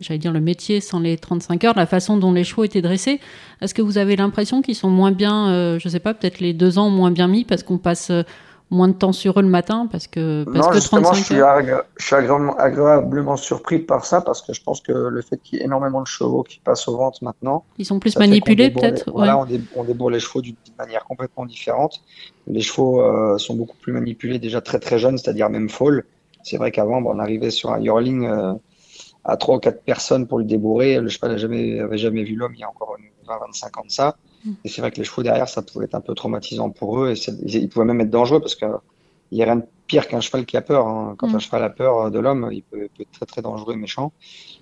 [0.00, 3.20] j'allais dire le métier sans les 35 heures, la façon dont les chevaux étaient dressés.
[3.62, 6.52] Est-ce que vous avez l'impression qu'ils sont moins bien, euh, je sais pas, peut-être les
[6.52, 8.10] deux ans moins bien mis parce qu'on passe
[8.70, 11.36] moins de temps sur eux le matin parce que parce non, que justement, je suis,
[11.36, 15.62] je suis agréablement, surpris par ça parce que je pense que le fait qu'il y
[15.62, 19.10] ait énormément de chevaux qui passent aux ventes maintenant, ils sont plus manipulés peut-être.
[19.12, 22.02] Voilà, on, on, débourre les chevaux d'une manière complètement différente.
[22.46, 26.04] Les chevaux euh, sont beaucoup plus manipulés déjà très très jeunes, c'est-à-dire même fall.
[26.42, 28.54] C'est vrai qu'avant, on arrivait sur un yearling euh,
[29.24, 31.00] à trois ou quatre personnes pour le débourrer.
[31.00, 32.96] Le cheval n'avait jamais, avait jamais vu l'homme il y a encore
[33.28, 34.16] 20-25 ans de ça.
[34.64, 37.12] Et c'est vrai que les chevaux derrière, ça pouvait être un peu traumatisant pour eux
[37.12, 38.68] et ils pouvaient même être dangereux parce qu'il
[39.32, 40.86] n'y a rien de pire qu'un cheval qui a peur.
[40.86, 41.14] Hein.
[41.18, 41.40] Quand un mm.
[41.40, 44.12] cheval a peur de l'homme, il peut, être très très dangereux et méchant.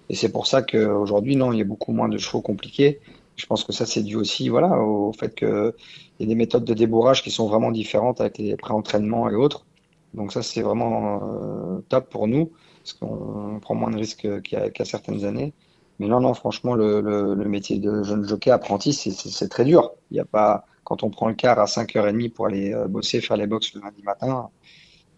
[0.08, 3.00] Et c'est pour ça qu'aujourd'hui, non, il y a beaucoup moins de chevaux compliqués.
[3.36, 5.72] Je pense que ça, c'est dû aussi voilà, au fait qu'il
[6.20, 9.66] y a des méthodes de débourrage qui sont vraiment différentes avec les pré-entraînements et autres.
[10.14, 14.84] Donc ça, c'est vraiment euh, top pour nous, parce qu'on prend moins de risques qu'à
[14.84, 15.52] certaines années.
[15.98, 19.92] Mais non, non, franchement, le, le, le métier de jeune jockey apprenti, c'est très dur.
[20.10, 23.20] Il y a pas, quand on prend le car à 5h30 pour aller euh, bosser,
[23.20, 24.48] faire les box le lundi matin,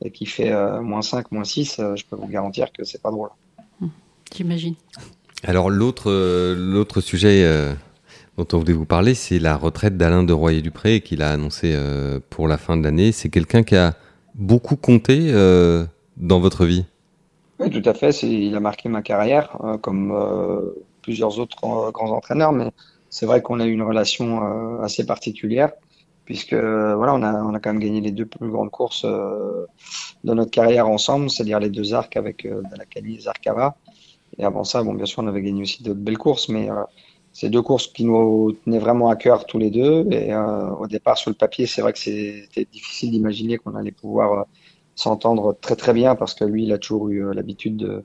[0.03, 3.11] et qui fait euh, moins 5, moins 6, je peux vous garantir que c'est pas
[3.11, 3.31] drôle.
[4.35, 4.75] J'imagine.
[5.45, 6.11] Alors l'autre
[6.55, 7.49] l'autre sujet
[8.37, 11.75] dont on voulait vous parler, c'est la retraite d'Alain de Royer-Dupré qu'il a annoncé
[12.29, 13.13] pour la fin de l'année.
[13.13, 13.95] C'est quelqu'un qui a
[14.37, 15.85] beaucoup compté euh,
[16.17, 16.85] dans votre vie?
[17.59, 18.11] Oui, tout à fait.
[18.23, 21.57] Il a marqué ma carrière, euh, comme euh, plusieurs autres
[21.93, 22.71] grands entraîneurs, mais
[23.09, 25.73] c'est vrai qu'on a eu une relation assez particulière,
[26.25, 30.35] puisque voilà, on a, on a quand même gagné les deux plus grandes courses de
[30.35, 33.77] notre carrière ensemble, c'est-à-dire les deux arcs avec Dalakali et Zarkava.
[34.39, 36.69] Et avant ça, bon, bien sûr, on avait gagné aussi d'autres belles courses, mais
[37.39, 40.07] c'est deux courses qui nous tenaient vraiment à cœur tous les deux.
[40.11, 43.93] Et euh, au départ, sur le papier, c'est vrai que c'était difficile d'imaginer qu'on allait
[43.93, 44.43] pouvoir euh,
[44.97, 48.05] s'entendre très très bien parce que lui, il a toujours eu euh, l'habitude de,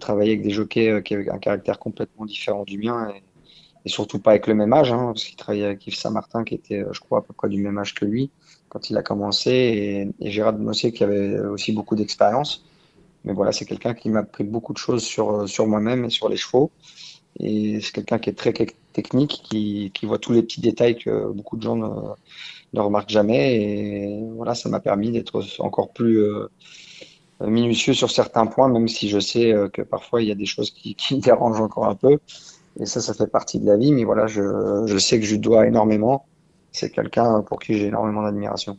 [0.00, 3.12] travailler avec des jockeys qui avaient un caractère complètement différent du mien
[3.84, 6.54] et, surtout pas avec le même âge, hein, parce qu'il travaillait avec Yves Saint-Martin qui
[6.54, 8.30] était, je crois, à peu près du même âge que lui
[8.68, 12.64] quand il a commencé et, Gérard Mossier qui avait aussi beaucoup d'expérience.
[13.24, 16.28] Mais voilà, c'est quelqu'un qui m'a pris beaucoup de choses sur, sur moi-même et sur
[16.28, 16.70] les chevaux.
[17.40, 18.52] Et c'est quelqu'un qui est très
[18.92, 21.86] technique, qui, qui, voit tous les petits détails que beaucoup de gens ne,
[22.72, 23.56] ne remarquent jamais.
[23.56, 26.48] Et voilà, ça m'a permis d'être encore plus euh,
[27.40, 30.46] minutieux sur certains points, même si je sais euh, que parfois il y a des
[30.46, 32.18] choses qui, qui, me dérangent encore un peu.
[32.80, 33.92] Et ça, ça fait partie de la vie.
[33.92, 34.42] Mais voilà, je,
[34.86, 36.26] je sais que je dois énormément.
[36.72, 38.78] C'est quelqu'un pour qui j'ai énormément d'admiration.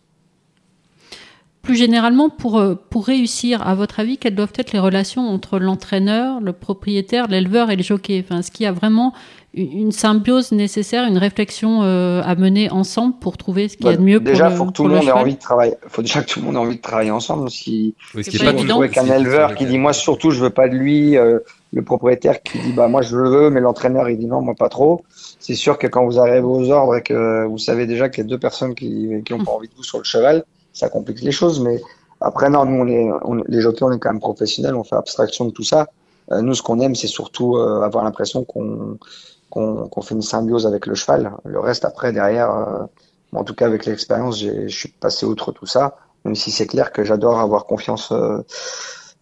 [1.62, 5.60] Plus généralement, pour, euh, pour réussir, à votre avis, quelles doivent être les relations entre
[5.60, 8.24] l'entraîneur, le propriétaire, l'éleveur et le jockey?
[8.26, 9.14] Enfin, Est-ce qu'il y a vraiment
[9.56, 13.98] une symbiose nécessaire, une réflexion euh, à mener ensemble pour trouver ce qu'il y a
[13.98, 15.74] de mieux déjà, pour le Déjà, faut que tout le monde ait envie de travailler.
[15.88, 17.50] faut déjà que tout le monde ait envie de travailler ensemble.
[17.50, 18.80] Si, oui, c'est pas évident.
[18.80, 21.40] Avec un éleveur qui dit moi surtout je veux pas de lui, euh,
[21.74, 24.54] le propriétaire qui dit bah moi je le veux, mais l'entraîneur il dit non moi
[24.54, 25.04] pas trop.
[25.40, 28.28] C'est sûr que quand vous arrivez aux ordres et que vous savez déjà qu'il y
[28.28, 30.44] a deux personnes qui qui ont pas envie de vous sur le cheval,
[30.74, 31.60] ça complique les choses.
[31.60, 31.82] Mais
[32.22, 32.82] après, non, nous,
[33.24, 35.88] on est, les jockeys, on est quand même professionnels, on fait abstraction de tout ça.
[36.32, 38.98] Euh, nous, ce qu'on aime, c'est surtout euh, avoir l'impression qu'on
[39.50, 41.32] qu'on fait une symbiose avec le cheval.
[41.44, 42.84] Le reste, après, derrière, euh,
[43.34, 46.92] en tout cas, avec l'expérience, je suis passé outre tout ça, même si c'est clair
[46.92, 48.14] que j'adore avoir confiance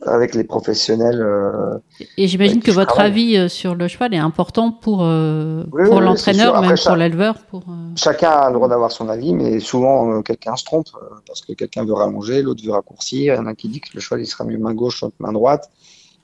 [0.05, 1.21] avec les professionnels.
[1.21, 1.79] Euh,
[2.17, 6.61] et j'imagine que votre avis euh, sur le cheval est important pour, euh, pour l'entraîneur,
[6.61, 7.35] même pour l'éleveur.
[7.49, 7.63] Pour,
[7.95, 10.87] Chacun a le droit d'avoir son avis, mais souvent quelqu'un se trompe
[11.25, 13.33] parce que quelqu'un veut rallonger, l'autre veut raccourcir.
[13.33, 15.07] Il y en a qui dit que le cheval il sera mieux main gauche que
[15.19, 15.69] main droite.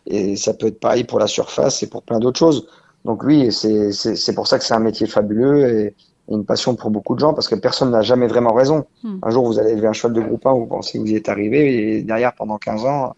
[0.06, 2.68] Et ça peut être pareil pour la surface et pour plein d'autres choses.
[3.06, 5.96] Donc oui, c'est pour ça que c'est un métier fabuleux et,
[6.32, 8.86] une passion pour beaucoup de gens parce que personne n'a jamais vraiment raison.
[9.04, 9.18] Hmm.
[9.24, 11.16] Un jour, vous allez élever un cheval de groupe 1, vous pensez que vous y
[11.16, 13.14] êtes arrivé et derrière, pendant 15 ans,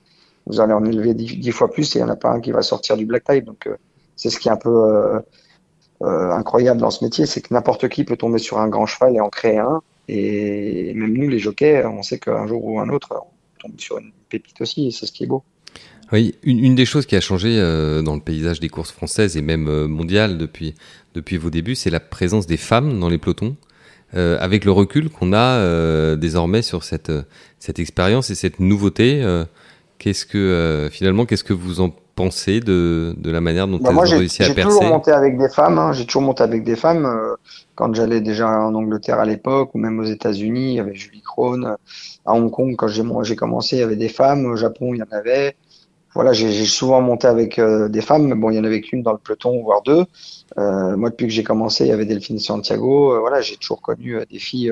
[0.48, 2.52] vous allez en élever dix, fois plus et il n'y en a pas un qui
[2.52, 3.42] va sortir du black tie.
[3.42, 3.76] Donc, euh,
[4.16, 5.20] c'est ce qui est un peu euh,
[6.04, 9.16] euh, incroyable dans ce métier, c'est que n'importe qui peut tomber sur un grand cheval
[9.16, 9.82] et en créer un.
[10.08, 13.98] Et même nous, les jockeys, on sait qu'un jour ou un autre, on tombe sur
[13.98, 15.44] une pépite aussi, et c'est ce qui est beau.
[16.12, 17.58] Oui, une, des choses qui a changé
[18.06, 20.76] dans le paysage des courses françaises et même mondiales depuis,
[21.16, 23.56] depuis vos débuts, c'est la présence des femmes dans les pelotons.
[24.14, 27.12] avec le recul qu'on a désormais sur cette,
[27.58, 29.24] cette expérience et cette nouveauté,
[30.06, 33.90] Qu'est-ce que euh, finalement, qu'est-ce que vous en pensez de, de la manière dont bah
[33.90, 35.80] elles ont réussi à percer J'ai toujours monté avec des femmes.
[35.80, 35.94] Hein.
[35.94, 37.08] J'ai toujours monté avec des femmes.
[37.08, 37.34] Euh,
[37.74, 41.24] quand j'allais déjà en Angleterre à l'époque, ou même aux États-Unis, il y avait Julie
[41.24, 41.76] Krohn.
[42.24, 44.46] À Hong Kong, quand j'ai commencé, il y avait des femmes.
[44.46, 45.56] Au Japon, il y en avait.
[46.14, 48.28] Voilà, j'ai souvent monté avec euh, des femmes.
[48.28, 50.06] Mais bon, il y en avait qu'une dans le peloton, voire deux.
[50.56, 53.20] moi, depuis que j'ai commencé, il y avait Delphine Santiago.
[53.22, 54.72] voilà, j'ai toujours connu des filles,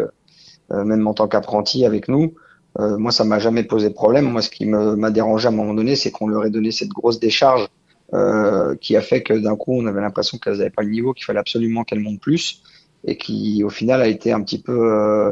[0.69, 2.35] même en tant qu'apprenti, avec nous.
[2.79, 4.25] Euh, moi, ça m'a jamais posé problème.
[4.25, 6.89] Moi, ce qui m'a dérangé à un moment donné, c'est qu'on leur ait donné cette
[6.89, 7.67] grosse décharge
[8.13, 11.13] euh, qui a fait que d'un coup, on avait l'impression qu'elles n'avaient pas le niveau,
[11.13, 12.61] qu'il fallait absolument qu'elles montent plus,
[13.05, 15.31] et qui, au final, a été un petit peu euh,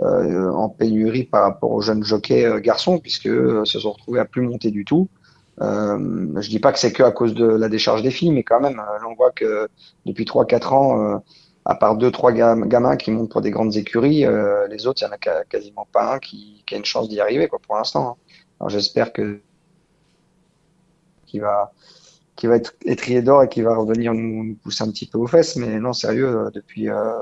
[0.00, 4.24] euh en pénurie par rapport aux jeunes jockeys euh, garçons, puisque se sont retrouvés à
[4.24, 5.08] plus monter du tout.
[5.60, 8.60] Je dis pas que c'est que à cause de la décharge des filles, mais quand
[8.60, 9.68] même, on voit que
[10.04, 11.22] depuis 3-4 ans,
[11.66, 15.06] à part deux, trois gamins qui montent pour des grandes écuries, euh, les autres, il
[15.06, 18.16] n'y en a quasiment pas un qui, a une chance d'y arriver pour l'instant.
[18.60, 18.68] Hein.
[18.68, 19.40] J'espère que
[21.26, 25.26] qui va être étrié d'or et qui va revenir nous, pousser un petit peu aux
[25.26, 25.56] fesses.
[25.56, 27.12] Mais non, sérieux, euh, depuis euh,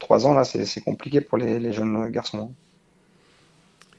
[0.00, 2.50] trois ans là, c'est compliqué pour les, jeunes garçons.
[2.50, 2.54] Hein.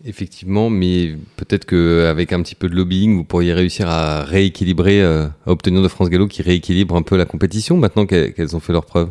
[0.03, 5.31] Effectivement, mais peut-être qu'avec un petit peu de lobbying, vous pourriez réussir à rééquilibrer, à
[5.45, 8.85] obtenir de France Gallo qui rééquilibre un peu la compétition maintenant qu'elles ont fait leur
[8.85, 9.09] preuve.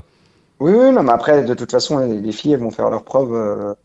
[0.63, 3.77] Oui, oui, non, mais après, de toute façon, les filles, elles vont faire leurs preuves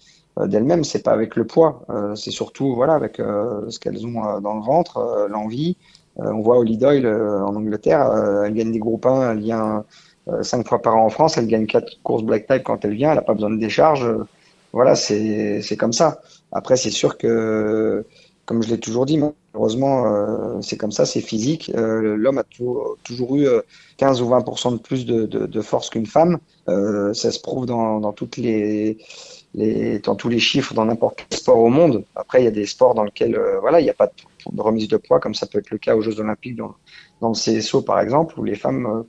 [0.46, 0.84] d'elles-mêmes.
[0.84, 1.82] C'est pas avec le poids,
[2.16, 5.76] c'est surtout voilà avec ce qu'elles ont dans le ventre, l'envie.
[6.18, 9.86] on voit Holly Doyle en Angleterre, elle gagne des groupes 1, elle vient
[10.44, 13.10] cinq fois par an en France, elle gagne quatre courses black type quand elle vient,
[13.10, 14.06] elle n'a pas besoin de décharge.
[14.72, 16.22] voilà, c'est comme ça.
[16.52, 18.06] Après, c'est sûr que,
[18.48, 21.70] comme je l'ai toujours dit, malheureusement, euh, c'est comme ça, c'est physique.
[21.76, 23.46] Euh, L'homme a toujours, eu
[23.98, 26.40] 15 euh, ou 20% de plus de, de, de force qu'une femme.
[26.70, 29.00] Euh, ça se prouve dans, dans toutes les,
[29.54, 32.06] les, dans tous les chiffres dans n'importe quel sport au monde.
[32.16, 34.62] Après, il y a des sports dans lesquels euh, voilà, il n'y a pas de,
[34.62, 36.74] remise de poids, comme ça peut être le cas aux Jeux Olympiques dans,
[37.20, 39.04] dans le CSO par exemple, où les femmes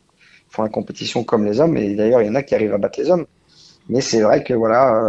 [0.48, 1.76] font la compétition comme les hommes.
[1.76, 3.26] Et d'ailleurs, il y en a qui arrivent à battre les hommes.
[3.88, 5.00] Mais c'est vrai que voilà,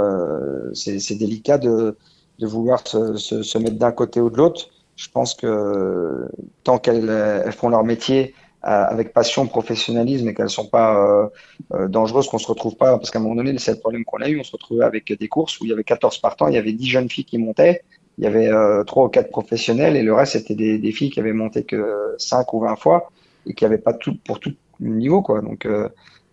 [0.75, 1.97] c'est délicat de
[2.39, 4.69] de vouloir se, se, se mettre d'un côté ou de l'autre.
[4.95, 6.27] Je pense que
[6.63, 8.33] tant qu'elles elles font leur métier
[8.65, 11.27] euh, avec passion, professionnalisme et qu'elles sont pas euh,
[11.73, 14.17] euh, dangereuses, qu'on se retrouve pas, parce qu'à un moment donné, c'est le problème qu'on
[14.17, 16.55] a eu, on se retrouvait avec des courses où il y avait 14 partants, il
[16.55, 17.83] y avait 10 jeunes filles qui montaient,
[18.17, 18.49] il y avait
[18.83, 22.15] trois ou quatre professionnels et le reste c'était des, des, filles qui avaient monté que
[22.17, 23.09] 5 ou 20 fois
[23.47, 25.39] et qui n'avaient pas tout pour tout niveau quoi.
[25.39, 25.65] Donc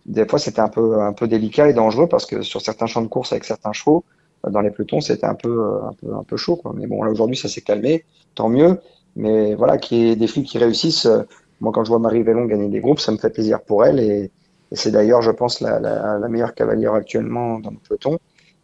[0.05, 3.01] des fois c'était un peu un peu délicat et dangereux parce que sur certains champs
[3.01, 4.03] de course avec certains chevaux,
[4.49, 6.55] dans les pelotons, c'était un peu, un peu, un peu chaud.
[6.55, 6.73] Quoi.
[6.75, 8.05] Mais bon, là aujourd'hui, ça s'est calmé,
[8.35, 8.79] tant mieux.
[9.17, 11.07] Mais voilà, qu'il y ait des filles qui réussissent.
[11.07, 11.23] Euh,
[11.59, 13.99] moi, quand je vois Marie Vellon gagner des groupes, ça me fait plaisir pour elle.
[13.99, 14.31] Et,
[14.73, 18.19] c'est d'ailleurs, je pense, la, meilleure cavalière actuellement dans le peloton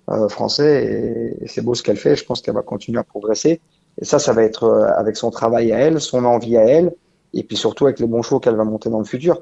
[0.10, 1.34] euh, français.
[1.42, 2.16] Et, c'est beau ce qu'elle fait.
[2.16, 3.62] Je pense qu'elle va continuer à progresser.
[4.00, 6.94] Et ça, ça va être euh, avec son travail à elle, son envie à elle,
[7.34, 9.42] et puis surtout avec les bons chevaux qu'elle va monter dans le futur.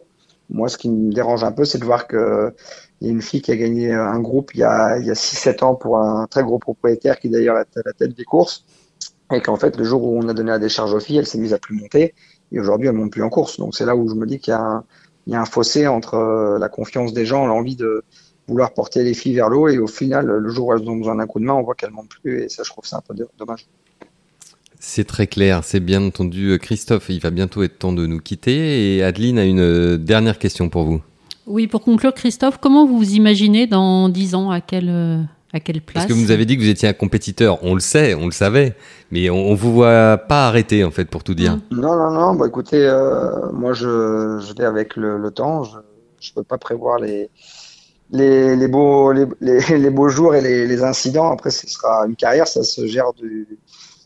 [0.49, 2.53] Moi, ce qui me dérange un peu, c'est de voir que
[3.01, 5.63] il y a une fille qui a gagné un groupe il y a, a 6-7
[5.63, 8.63] ans pour un très gros propriétaire qui d'ailleurs est à la tête des courses.
[9.33, 11.39] Et qu'en fait, le jour où on a donné la décharge aux filles, elle s'est
[11.39, 12.13] mise à plus monter.
[12.51, 13.57] Et aujourd'hui, elle monte plus en course.
[13.57, 16.59] Donc c'est là où je me dis qu'il y, y, a un fossé entre euh,
[16.59, 18.03] la confiance des gens, l'envie de
[18.47, 19.67] vouloir porter les filles vers l'eau.
[19.67, 21.75] Et au final, le jour où elles ont besoin d'un coup de main, on voit
[21.75, 22.43] qu'elles montent plus.
[22.43, 23.65] Et ça, je trouve ça un peu dommage.
[24.79, 26.57] C'est très clair, c'est bien entendu.
[26.59, 28.95] Christophe, il va bientôt être temps de nous quitter.
[28.95, 31.01] Et Adeline a une euh, dernière question pour vous.
[31.51, 35.81] Oui, pour conclure, Christophe, comment vous vous imaginez dans 10 ans à quelle, à quelle
[35.81, 38.15] place Parce que vous nous avez dit que vous étiez un compétiteur, on le sait,
[38.15, 38.75] on le savait,
[39.11, 41.59] mais on, ne vous voit pas arrêter en fait pour tout dire.
[41.71, 42.35] Non, non, non.
[42.35, 45.63] Bah écoutez, euh, moi je, je vais avec le, le temps.
[45.63, 45.77] Je,
[46.21, 47.29] je peux pas prévoir les
[48.11, 51.31] les, les beaux les, les, beaux jours et les, les, incidents.
[51.31, 53.47] Après, ce sera une carrière, ça se gère du,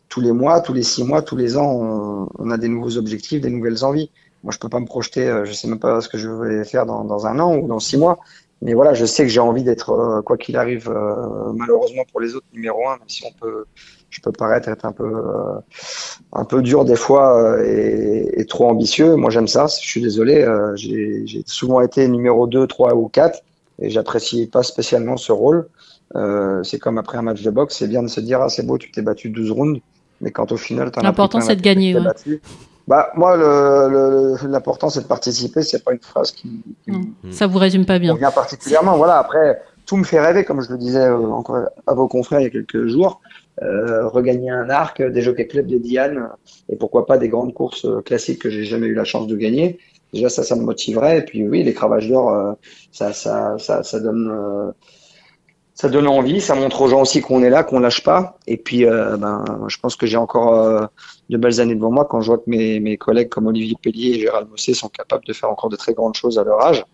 [0.09, 1.71] tous les mois, tous les six mois, tous les ans.
[1.71, 4.09] On, on a des nouveaux objectifs, des nouvelles envies.
[4.45, 6.63] Moi, je peux pas me projeter, euh, je sais même pas ce que je vais
[6.65, 8.19] faire dans, dans un an ou dans six mois.
[8.61, 12.21] Mais voilà, je sais que j'ai envie d'être, euh, quoi qu'il arrive, euh, malheureusement pour
[12.21, 13.65] les autres, numéro un, même si on peut,
[14.11, 15.23] je peux paraître être un peu,
[16.31, 19.15] un peu dur des fois et, et, trop ambitieux.
[19.15, 19.65] Moi, j'aime ça.
[19.65, 20.45] Je suis désolé.
[20.75, 23.41] j'ai souvent été numéro 2, 3 ou 4
[23.79, 25.67] et j'apprécie pas spécialement ce rôle.
[26.63, 28.77] c'est comme après un match de boxe, c'est bien de se dire, ah, c'est beau,
[28.77, 29.81] tu t'es battu 12 rounds.
[30.21, 31.97] Mais quand au final, L'important, c'est de gagner.
[32.87, 33.35] Bah, moi,
[34.47, 35.63] l'important, le, c'est de participer.
[35.63, 37.31] C'est pas une phrase qui, qui mmh.
[37.31, 38.15] ça vous résume pas bien.
[38.15, 38.97] Bien particulièrement.
[38.97, 39.17] Voilà.
[39.17, 42.43] Après, tout me fait rêver, comme je le disais euh, encore à vos confrères il
[42.43, 43.21] y a quelques jours.
[43.61, 46.29] Euh, regagner un arc, des Jockey Club, des Diane,
[46.67, 49.35] et pourquoi pas des grandes courses euh, classiques que j'ai jamais eu la chance de
[49.37, 49.79] gagner.
[50.13, 51.19] Déjà, ça, ça me motiverait.
[51.19, 52.53] Et puis, oui, les cravages d'or, euh,
[52.91, 54.71] ça, ça, ça, ça, donne, euh,
[55.75, 56.41] ça donne envie.
[56.41, 58.39] Ça montre aux gens aussi qu'on est là, qu'on lâche pas.
[58.47, 60.89] Et puis, ben, je pense que j'ai encore
[61.29, 64.15] de belles années devant moi quand je vois que mes, mes collègues comme Olivier Pellier
[64.15, 66.85] et Gérald Mossé sont capables de faire encore de très grandes choses à leur âge.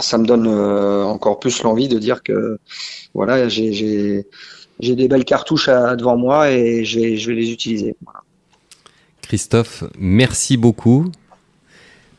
[0.00, 2.58] Ça me donne euh, encore plus l'envie de dire que
[3.14, 4.24] voilà, j'ai
[4.80, 7.96] des belles cartouches devant moi et je vais, les utiliser.
[9.22, 11.06] Christophe, merci beaucoup.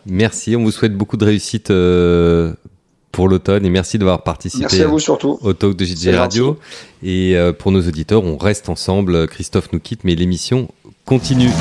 [0.05, 2.53] Merci, on vous souhaite beaucoup de réussite euh,
[3.11, 5.37] pour l'automne et merci d'avoir participé merci à vous surtout.
[5.41, 6.57] au talk de JJ Radio.
[7.03, 9.27] Et euh, pour nos auditeurs, on reste ensemble.
[9.27, 10.69] Christophe nous quitte, mais l'émission
[11.05, 11.51] continue.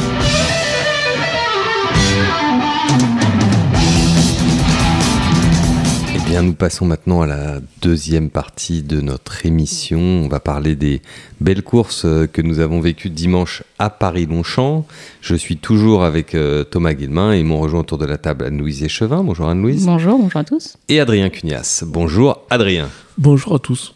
[6.30, 9.98] Bien, nous passons maintenant à la deuxième partie de notre émission.
[9.98, 11.02] On va parler des
[11.40, 14.86] belles courses euh, que nous avons vécues dimanche à Paris-Longchamp.
[15.22, 18.84] Je suis toujours avec euh, Thomas Guilmain et m'ont rejoint autour de la table Anne-Louise
[18.84, 19.24] Echevin.
[19.24, 19.84] Bonjour Anne-Louise.
[19.84, 20.76] Bonjour, bonjour à tous.
[20.88, 21.82] Et Adrien Cunias.
[21.84, 22.88] Bonjour Adrien.
[23.18, 23.92] Bonjour à tous.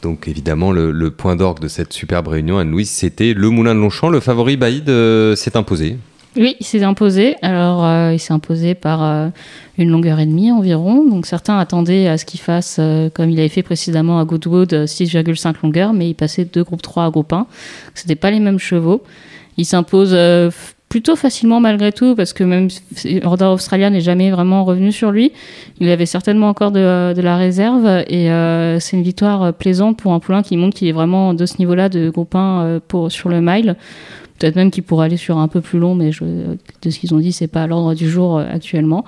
[0.00, 3.80] Donc évidemment, le, le point d'orgue de cette superbe réunion, Anne-Louise, c'était le Moulin de
[3.80, 4.08] Longchamp.
[4.08, 5.98] Le favori Baïd euh, s'est imposé.
[6.36, 7.36] Oui, il s'est imposé.
[7.42, 9.28] Alors, euh, il s'est imposé par euh,
[9.78, 11.04] une longueur et demie environ.
[11.04, 14.72] Donc, certains attendaient à ce qu'il fasse, euh, comme il avait fait précédemment à Goodwood,
[14.86, 17.46] 6,5 longueurs, mais il passait de groupe 3 à groupe 1.
[17.94, 19.02] C'était pas les mêmes chevaux.
[19.56, 20.16] Il s'impose
[20.88, 22.68] plutôt facilement malgré tout, parce que même
[23.24, 25.32] Order Australia n'est jamais vraiment revenu sur lui.
[25.80, 28.28] Il avait certainement encore de, la réserve, et
[28.78, 31.88] c'est une victoire plaisante pour un poulain qui montre qu'il est vraiment de ce niveau-là
[31.88, 33.76] de groupe 1 euh, pour, sur le mile.
[34.38, 37.18] Peut-être même qu'il pourrait aller sur un peu plus long, mais de ce qu'ils ont
[37.18, 39.04] dit, c'est pas à l'ordre du jour euh, actuellement.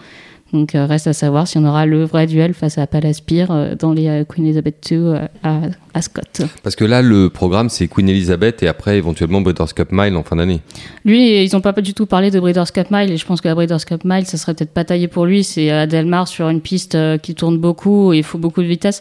[0.52, 3.74] Donc euh, reste à savoir si on aura le vrai duel face à Palaspire euh,
[3.76, 5.14] dans les Queen Elizabeth II
[5.44, 5.60] à,
[5.94, 6.42] à, Scott.
[6.62, 10.22] Parce que là, le programme, c'est Queen Elizabeth et après éventuellement Breeders' Cup Mile en
[10.22, 10.60] fin d'année.
[11.04, 13.48] Lui, ils n'ont pas du tout parlé de Breeders' Cup Mile et je pense que
[13.48, 15.44] la Breeders' Cup Mile, ça serait peut-être pas taillé pour lui.
[15.44, 19.00] C'est à Delmar sur une piste qui tourne beaucoup et il faut beaucoup de vitesse.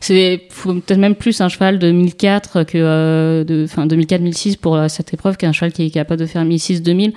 [0.00, 5.36] C'est peut-être même plus un cheval de 2004 que de, enfin 2004-2006 pour cette épreuve
[5.36, 7.12] qu'un cheval qui est capable de faire 1006-2000.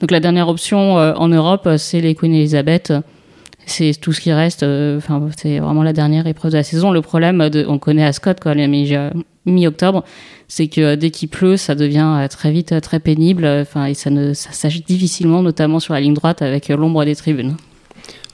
[0.00, 2.92] Donc la dernière option en Europe, c'est les Queen Elizabeth
[3.70, 4.62] c'est tout ce qui reste.
[4.62, 6.90] Euh, enfin, c'est vraiment la dernière épreuve de la saison.
[6.90, 8.54] Le problème, de, on connaît à Scott, quoi,
[9.46, 10.04] mi-octobre,
[10.48, 13.46] c'est que euh, dès qu'il pleut, ça devient euh, très vite très pénible.
[13.46, 17.16] Enfin, et ça ne, ça s'agit difficilement, notamment sur la ligne droite avec l'ombre des
[17.16, 17.56] tribunes.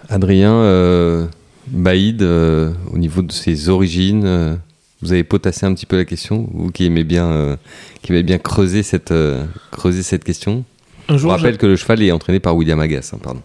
[0.08, 1.26] Adrien, euh,
[1.68, 4.58] Baïd, au niveau de ses origines,
[5.02, 7.58] vous avez potassé un petit peu la question, vous qui aimez bien,
[8.02, 9.12] qui aimez bien creuser cette,
[9.72, 10.64] creuser cette question.
[11.08, 13.42] Un jour, Je rappelle que le cheval est entraîné par William Agas, hein, pardon.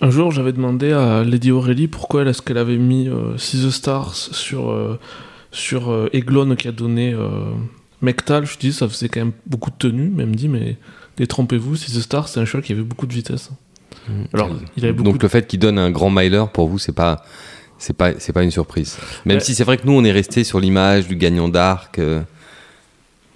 [0.00, 4.14] Un jour, j'avais demandé à Lady Aurélie pourquoi est-ce qu'elle avait mis euh, Six Stars
[4.14, 4.98] sur, euh,
[5.52, 7.52] sur euh, Eglon qui a donné euh,
[8.02, 8.44] Mectal.
[8.44, 10.76] Je dis, ça faisait quand même beaucoup de tenue, mais elle me dit, mais
[11.16, 13.50] détrompez-vous, Six Stars, c'est un cheval qui avait beaucoup de vitesse.
[14.08, 14.12] Mmh.
[14.32, 17.24] Alors, il avait Donc le fait qu'il donne un grand miler, pour vous, c'est pas...
[17.76, 18.96] C'est pas, c'est pas une surprise.
[19.26, 22.00] Même si c'est vrai que nous, on est resté sur l'image du gagnant d'arc.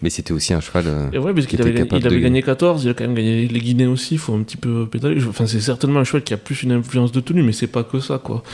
[0.00, 0.84] Mais c'était aussi un cheval.
[0.86, 3.48] Euh, et ouais, parce qu'il avait, il avait gagné 14, il a quand même gagné
[3.48, 5.20] les Guinées aussi, il faut un petit peu pédaler.
[5.28, 7.82] Enfin, c'est certainement un cheval qui a plus une influence de tenue, mais c'est pas
[7.82, 8.44] que ça, quoi.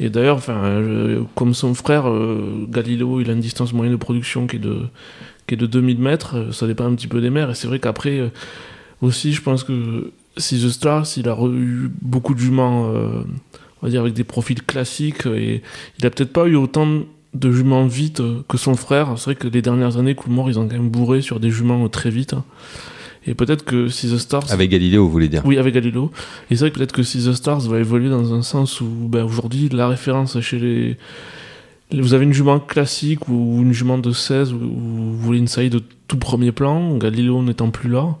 [0.00, 0.82] Et d'ailleurs, enfin,
[1.34, 4.78] comme son frère, euh, Galileo, il a une distance moyenne de production qui est de,
[5.46, 7.50] qui est de 2000 mètres, euh, ça dépend un petit peu des mers.
[7.50, 8.32] Et c'est vrai qu'après,
[9.02, 13.26] aussi, je pense que si The Stars, il a eu beaucoup de juments, on
[13.82, 15.60] va dire, avec des profils classiques, et
[15.98, 17.04] il a peut-être pas eu autant
[17.34, 19.14] de juments vite euh, que son frère.
[19.16, 21.88] C'est vrai que les dernières années, Coolmore, ils ont quand même bourré sur des juments
[21.88, 22.34] très vite.
[23.26, 24.52] Et peut-être que Si The Stars.
[24.52, 26.10] Avec Galileo, vous voulez dire Oui, avec Galileo.
[26.50, 28.86] Et c'est vrai que peut-être que Si The Stars va évoluer dans un sens où
[29.08, 30.96] ben, aujourd'hui, la référence chez les.
[31.92, 35.70] Vous avez une jument classique ou une jument de 16 ou vous voulez une saillie
[35.70, 38.16] de tout premier plan, Galileo n'étant plus là.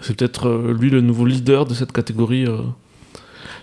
[0.00, 2.46] C'est peut-être euh, lui le nouveau leader de cette catégorie.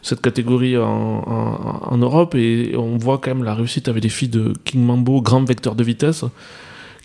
[0.03, 4.29] Euh, cette catégorie en, Europe et on voit quand même la réussite avec les filles
[4.29, 6.25] de King Mambo, grand vecteur de vitesse.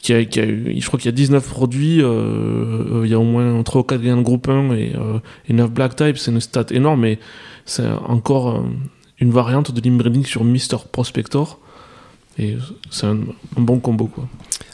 [0.02, 3.18] Qui a, eu, je crois qu'il y a 19 produits, euh, euh, il y a
[3.18, 5.18] au moins 3 ou 4 gains de groupe 1 et, euh,
[5.48, 7.18] et 9 black type, c'est une stat énorme, mais
[7.64, 8.64] c'est encore
[9.18, 11.58] une variante de l'inbreeding sur Mister Prospector.
[12.38, 12.56] Et
[12.90, 13.18] c'est un,
[13.56, 14.08] bon combo.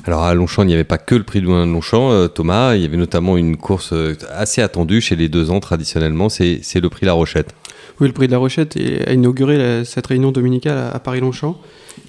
[0.04, 2.84] Alors à Longchamp, il n'y avait pas que le prix de Longchamp, Thomas, il y
[2.84, 3.94] avait notamment une course
[4.30, 7.54] assez attendue chez les deux ans traditionnellement, c'est le prix La Rochette.
[8.00, 11.60] Oui, le prix de la Rochette a inauguré cette réunion dominicale à, Paris-Longchamp.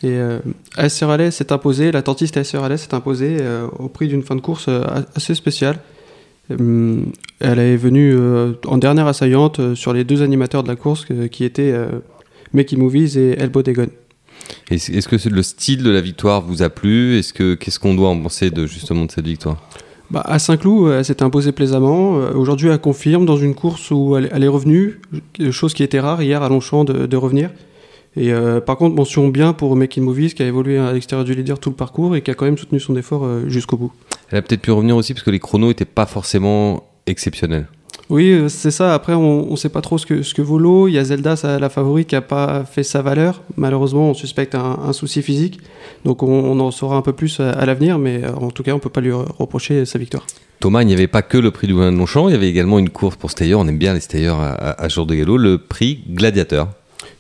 [0.02, 0.40] Et euh,
[0.88, 2.58] s'est imposé, la tantiste s'est
[2.94, 4.84] imposée euh, au prix d'une fin de course euh,
[5.14, 5.80] assez spéciale.
[6.52, 7.02] Euh,
[7.40, 8.16] elle est venue
[8.66, 11.74] en dernière assaillante sur les deux animateurs de la course qui étaient
[12.54, 13.88] Mickey Movies et Elbow Dagon.
[14.70, 17.18] Est-ce que le style de la victoire vous a plu?
[17.18, 19.58] Est-ce que qu'est-ce qu'on doit en penser de justement de cette victoire?
[20.12, 22.18] Bah, à Saint-Cloud, elle s'est imposée plaisamment.
[22.18, 25.00] Euh, aujourd'hui, elle confirme dans une course où elle, est revenue,
[25.52, 27.50] chose qui était rare hier à Longchamp de, de revenir.
[28.18, 31.34] Et euh, par contre, mention bien pour Making Movies qui a évolué à l'extérieur du
[31.34, 33.92] leader tout le parcours et qui a quand même soutenu son effort euh, jusqu'au bout.
[34.32, 37.68] Elle a peut-être pu revenir aussi parce que les chronos n'étaient pas forcément exceptionnels.
[38.10, 38.94] Oui, euh, c'est ça.
[38.94, 40.88] Après, on ne sait pas trop ce que, vaut l'eau.
[40.88, 43.42] Il y a Zelda, la favorite, qui n'a pas fait sa valeur.
[43.58, 45.60] Malheureusement, on suspecte un, souci physique.
[46.04, 47.98] Donc, on, en saura un peu plus à, l'avenir.
[47.98, 50.26] Mais euh, en tout cas, on ne peut pas lui reprocher sa victoire.
[50.60, 52.30] Thomas, il n'y avait pas que le prix du Longchamp.
[52.30, 53.56] Il y avait également une course pour Stayer.
[53.56, 55.38] On aime bien les Stayer à, à jour de galop.
[55.38, 56.70] Le prix Gladiateur.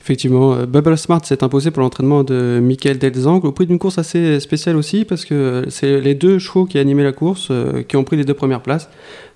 [0.06, 3.97] Effectivement, euh, Bubble Smart s'est imposé pour l'entraînement de Michael Delzang au prix d'une course
[3.97, 7.97] assez spéciale aussi parce que c'est les deux chevaux qui animaient la course euh, qui
[7.97, 8.88] ont pris les deux premières places.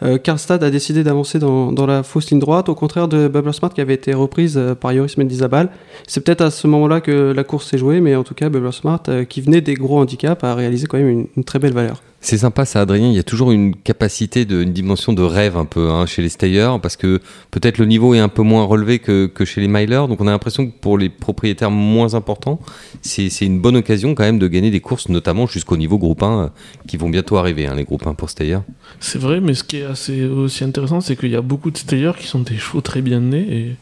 [0.04, 3.52] Euh, Karlstad a décidé d'avancer dans, dans, la fausse ligne droite au contraire de Bubble
[3.52, 5.72] Smart qui avait été reprise par Yoris Mendizabal.
[6.06, 8.72] C'est peut-être à ce moment-là que la course s'est jouée mais en tout cas Bubble
[8.72, 12.00] Smart qui venait des gros handicaps a réalisé quand même une très belle valeur.
[12.22, 13.08] C'est sympa ça, Adrien.
[13.08, 16.28] Il y a toujours une capacité, une dimension de rêve un peu hein, chez les
[16.28, 19.70] stayers, parce que peut-être le niveau est un peu moins relevé que, que chez les
[19.70, 20.08] milers.
[20.08, 22.60] Donc on a l'impression que pour les propriétaires moins importants,
[23.02, 26.42] c'est une bonne occasion quand même de gagner des courses, notamment jusqu'au niveau groupe 1,
[26.44, 26.48] euh,
[26.88, 28.60] qui vont bientôt arriver, hein, les groupes 1 pour stayers.
[29.00, 31.78] C'est vrai, mais ce qui est assez aussi intéressant, c'est qu'il y a beaucoup de
[31.78, 33.78] stayers qui sont des chevaux très bien nés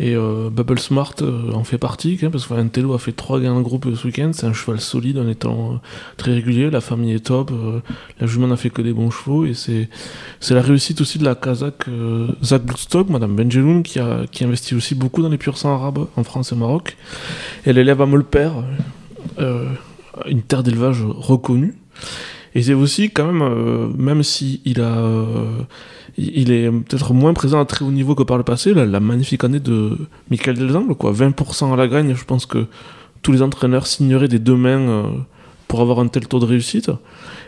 [0.00, 3.56] et euh, Bubble Smart euh, en fait partie, hein, parce Tello a fait trois gains
[3.56, 4.30] de groupe ce week-end.
[4.32, 5.80] C'est un cheval solide en étant
[6.16, 6.70] très régulier.
[6.70, 7.52] La famille est top.
[8.20, 9.88] La jument n'a fait que des bons chevaux et c'est
[10.50, 14.74] la réussite aussi de la Kazakh euh, Zach Bloodstock, Madame Benjeloun, qui a qui investit
[14.74, 16.96] aussi beaucoup dans les pur sang arabes en France et au Maroc.
[17.64, 18.50] Elle élève à Molper,
[19.38, 19.68] euh,
[20.26, 21.74] une terre d'élevage reconnue.
[22.54, 25.58] Et c'est aussi quand même, euh, même si il a, euh,
[26.16, 29.42] il est peut-être moins présent à très haut niveau que par le passé, la, magnifique
[29.42, 29.98] année de
[30.30, 32.66] Michael Delzangle, quoi, 20% à la gagne, je pense que
[33.22, 35.02] tous les entraîneurs signeraient des deux mains euh,
[35.66, 36.90] pour avoir un tel taux de réussite.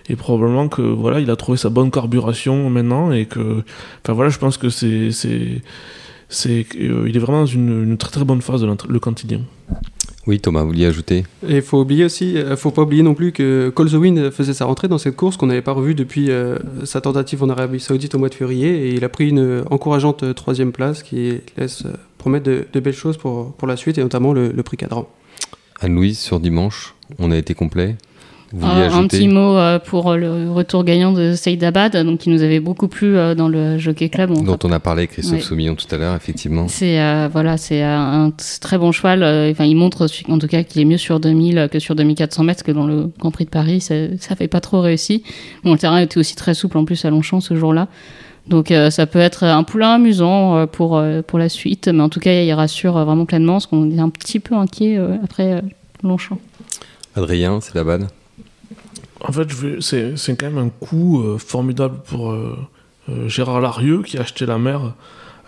[0.09, 3.63] Et probablement que voilà, il a trouvé sa bonne carburation maintenant et que,
[4.03, 5.63] enfin voilà, je pense que c'est, c'est,
[6.29, 9.41] c'est, euh, il est vraiment dans une, une très très bonne phase de le quantidien.
[10.29, 11.25] Oui, Thomas, vous vouliez ajouter?
[11.49, 14.65] Et il faut oublier aussi, euh, faut pas oublier non plus que Wind faisait sa
[14.65, 18.15] rentrée dans cette course qu'on n'avait pas revue depuis euh, sa tentative en Arabie Saoudite
[18.15, 21.93] au mois de février et il a pris une encourageante troisième place qui laisse euh,
[22.19, 25.09] promettre de, de belles choses pour, pour la suite et notamment le, le prix cadran.
[25.81, 27.97] Anne-Louise, sur dimanche, on a été complet?
[28.53, 32.43] Vous Un, petit mot euh, pour le retour gagnant de Saïd Abad, donc qui nous
[32.43, 34.31] avait beaucoup plu euh, dans le Jockey Club.
[34.31, 35.41] On dont on a parlé avec Christophe Ouais.
[35.41, 36.69] Soumillon tout à l'heure, effectivement.
[36.69, 39.23] C'est euh, voilà, c'est un, très bon cheval.
[39.25, 42.45] euh, Enfin, il montre en tout cas qu'il est mieux sur 2000 que sur 2400
[42.45, 45.25] mètres, que dans le Grand Prix de Paris, ça, ça fait pas trop réussi.
[45.65, 47.89] Bon, le terrain était aussi très souple en plus à Longchamp ce jour-là.
[48.47, 52.01] Donc euh, ça peut être un poulain amusant euh, pour, euh, pour la suite, mais
[52.05, 54.97] en tout cas il rassure euh, vraiment pleinement, parce qu'on est un petit peu inquiet
[54.99, 55.61] euh, après euh,
[56.05, 56.39] Longchamp.
[57.17, 58.07] Adrien, c'est la balle.
[59.29, 59.49] En fait,
[59.81, 62.57] c'est quand même un coup euh, formidable pour euh,
[63.09, 64.95] euh, Gérard Larieux qui a acheté la mer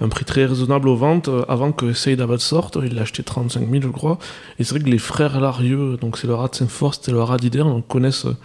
[0.01, 2.79] un prix très raisonnable aux ventes euh, avant que Saïd Abad sorte.
[2.83, 4.19] Il l'a acheté 35 000, je crois.
[4.59, 7.23] Et c'est vrai que les frères Larieux, donc c'est le rat de Saint-Forst et le
[7.23, 8.37] rat d'Ider, connaissent euh,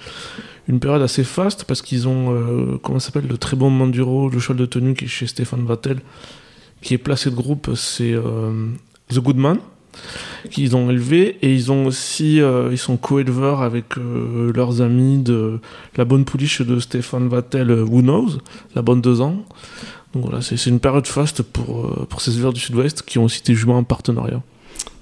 [0.68, 4.30] une période assez faste parce qu'ils ont, euh, comment ça s'appelle, le très bon Manduro,
[4.30, 6.00] le cheval de tenue qui est chez Stéphane Vattel,
[6.82, 8.68] qui est placé de groupe, c'est euh,
[9.10, 9.60] The Goodman
[10.52, 15.18] qu'ils ont élevé et ils ont aussi euh, ils sont co-éleveurs avec euh, leurs amis
[15.18, 15.60] de
[15.98, 18.38] la bonne pouliche de Stéphane Vattel euh, Who Knows
[18.76, 19.38] la bonne deux ans
[20.14, 23.18] donc voilà c'est c'est une période faste pour, euh, pour ces éleveurs du sud-ouest qui
[23.20, 24.42] ont aussi des juments en partenariat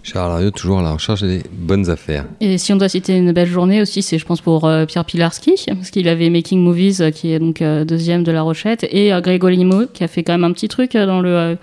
[0.04, 2.26] Gérard Larieux, toujours à la recherche des bonnes affaires.
[2.40, 5.06] Et si on doit citer une belle journée aussi, c'est je pense pour euh, Pierre
[5.06, 8.86] Pilarski, parce qu'il avait Making Movies, euh, qui est donc euh, deuxième de la Rochette,
[8.90, 11.30] et euh, Grégory Limo, qui a fait quand même un petit truc euh, dans le,
[11.30, 11.56] euh,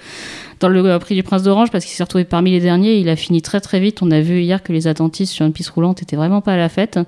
[0.60, 2.98] dans le prix du Prince d'Orange, parce qu'il s'est retrouvé parmi les derniers.
[2.98, 4.02] Il a fini très très vite.
[4.02, 6.56] On a vu hier que les attentistes sur une piste roulante étaient vraiment pas à
[6.56, 6.98] la fête.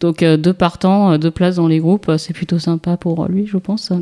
[0.00, 3.26] Donc euh, deux partants, euh, deux places dans les groupes, euh, c'est plutôt sympa pour
[3.26, 3.92] lui, je pense.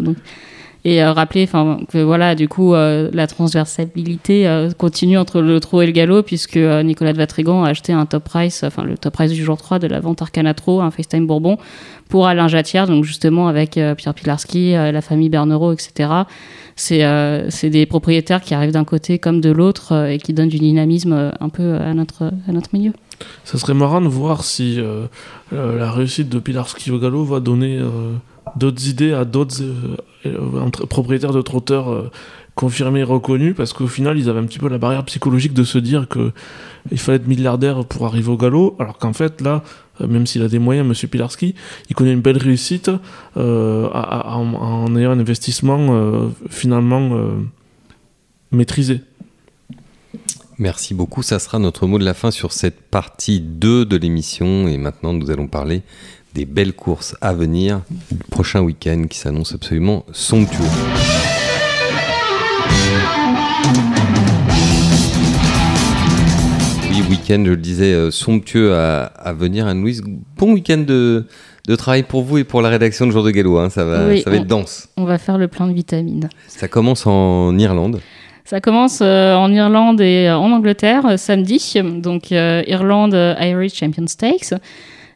[0.88, 5.82] Et euh, rappeler que voilà du coup euh, la transversabilité euh, continue entre le trot
[5.82, 9.12] et le galop puisque Nicolas de Vatrigan a acheté un top price enfin le top
[9.12, 11.58] price du jour 3 de la vente Arcana Trot un FaceTime Bourbon
[12.08, 16.22] pour Alain Jatière donc justement avec Pierre Pilarski la famille Bernerot etc
[16.74, 20.58] c'est euh, des propriétaires qui arrivent d'un côté comme de l'autre et qui donnent du
[20.58, 22.92] dynamisme un peu à notre à notre milieu.
[23.44, 24.80] Ça serait marrant de voir si
[25.52, 27.80] la réussite de Pilarski au galop va donner
[28.56, 29.62] d'autres idées à d'autres
[30.26, 32.10] euh, propriétaires de trotteurs euh,
[32.54, 35.78] confirmés reconnus parce qu'au final ils avaient un petit peu la barrière psychologique de se
[35.78, 36.32] dire que
[36.90, 39.62] il fallait être milliardaire pour arriver au galop alors qu'en fait là
[40.00, 41.54] euh, même s'il a des moyens monsieur Pilarski
[41.88, 42.90] il connaît une belle réussite
[43.36, 47.10] euh, en, en ayant un investissement finalement
[48.50, 49.02] maîtrisé
[50.58, 51.22] Merci beaucoup.
[51.22, 54.66] Ça sera notre mot de la fin sur cette partie 2 de l'émission.
[54.66, 55.82] Et maintenant, nous allons parler
[56.34, 57.80] des belles courses à venir.
[58.10, 60.64] Le prochain week-end qui s'annonce absolument somptueux.
[66.90, 69.66] Oui, week-end, je le disais, euh, somptueux à, à venir.
[69.66, 70.02] Anne-Louise,
[70.36, 71.26] bon week-end de,
[71.66, 73.58] de travail pour vous et pour la rédaction de Jour de Gallo.
[73.58, 73.68] hein.
[73.70, 74.88] Ça va, Oui, ça va on- être dense.
[74.96, 78.00] on va faire le plein de vitamines Ça commence en Irlande.
[78.44, 81.74] Ça commence euh, en Irlande et euh, en Angleterre euh, samedi.
[82.02, 84.54] Donc Irlande Irish Champion Stakes,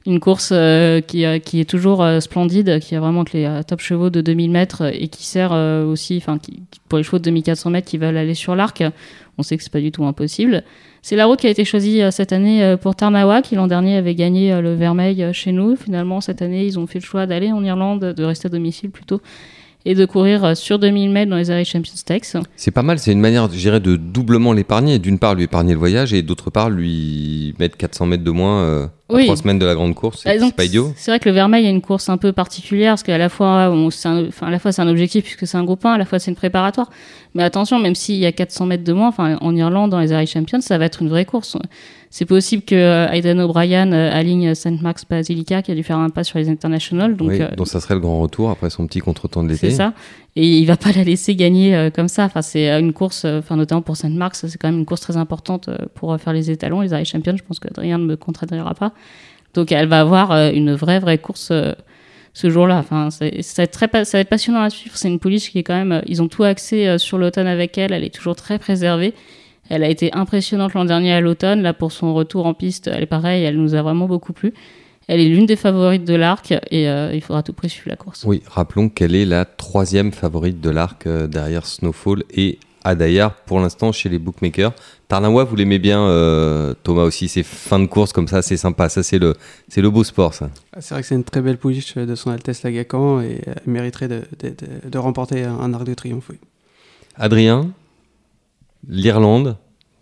[0.06, 3.60] une course euh, qui, euh, qui est toujours euh, splendide, qui a vraiment que les
[3.66, 6.38] top chevaux de 2000 mètres et qui sert aussi, enfin
[6.88, 8.82] pour les chevaux de 2400 mètres qui veulent aller sur l'arc.
[9.38, 10.62] On sait que c'est pas du tout impossible.
[11.00, 14.14] C'est la route qui a été choisie cette année pour Tarnawa, qui l'an dernier avait
[14.14, 15.74] gagné le Vermeil chez nous.
[15.74, 18.90] Finalement, cette année, ils ont fait le choix d'aller en Irlande, de rester à domicile
[18.90, 19.20] plutôt,
[19.84, 22.36] et de courir euh, sur 2000 mètres dans les Irish Champion Stakes.
[22.56, 24.98] C'est pas mal, c'est une manière, je dirais, de doublement l'épargner.
[24.98, 28.60] D'une part, lui épargner le voyage et d'autre part, lui mettre 400 mètres de moins
[28.62, 29.24] euh, à Oui.
[29.24, 30.24] trois semaines de la grande course.
[30.24, 30.92] Bah, C'est pas idiot.
[30.96, 33.70] C'est vrai que le Vermeil a une course un peu particulière parce qu'à la fois,
[33.70, 36.04] on- un, à la fois c'est un objectif puisque c'est un groupe 1, à la
[36.04, 36.90] fois c'est une préparatoire.
[37.34, 40.10] Mais attention, même s'il y a 400 mètres de moins, enfin, en Irlande, dans les
[40.12, 41.56] Irish Champions, ça va être une vraie course.
[42.12, 44.82] C'est possible que euh, Aidan O'Brien euh, aligne St.
[44.82, 47.16] Mark's Basilica qui a dû faire un pas sur les internationals.
[47.16, 49.70] Donc, oui, euh, donc ça serait le grand retour après son petit contretemps de l'été.
[49.70, 49.94] c'est ça.
[50.36, 52.24] Et il va pas la laisser gagner comme ça.
[52.24, 54.10] Enfin, c'est une course, enfin, notamment pour St.
[54.10, 57.36] Mark's, c'est quand même une course très importante pour faire les étalons, les Irish Champions.
[57.38, 58.92] Je pense que rien ne me contredira pas.
[59.54, 61.50] Donc, elle va avoir une vraie, vraie course
[62.34, 62.76] ce jour-là.
[62.76, 64.98] Enfin, ça, ça, va être très, ça va être passionnant à suivre.
[64.98, 67.94] C'est une police qui est quand même, ils ont tout axé sur l'automne avec elle.
[67.94, 69.14] Elle est toujours très préservée.
[69.68, 71.62] Elle a été impressionnante l'an dernier à l'automne.
[71.62, 73.44] Là, pour son retour en piste, elle est pareille.
[73.44, 74.52] Elle nous a vraiment beaucoup plu.
[75.08, 77.96] Elle est l'une des favorites de l'arc et il faudra à tout prix suivre la
[77.96, 78.24] course.
[78.24, 83.92] Oui, rappelons qu'elle est la troisième favorite de l'arc derrière Snowfall et Adayar pour l'instant
[83.92, 84.72] chez les bookmakers.
[85.08, 88.88] Tarnawa, vous l'aimez bien, euh, Thomas aussi, ces fins de course comme ça, c'est sympa.
[88.88, 89.34] Ça, c'est le,
[89.68, 90.50] c'est le beau sport, ça.
[90.72, 93.60] Ah, c'est vrai que c'est une très belle pouliche de son Altesse Lagacan et elle
[93.66, 94.54] mériterait de, de,
[94.88, 96.30] de, remporter un arc de triomphe.
[97.16, 97.70] Adrien,
[98.88, 99.56] l'Irlande,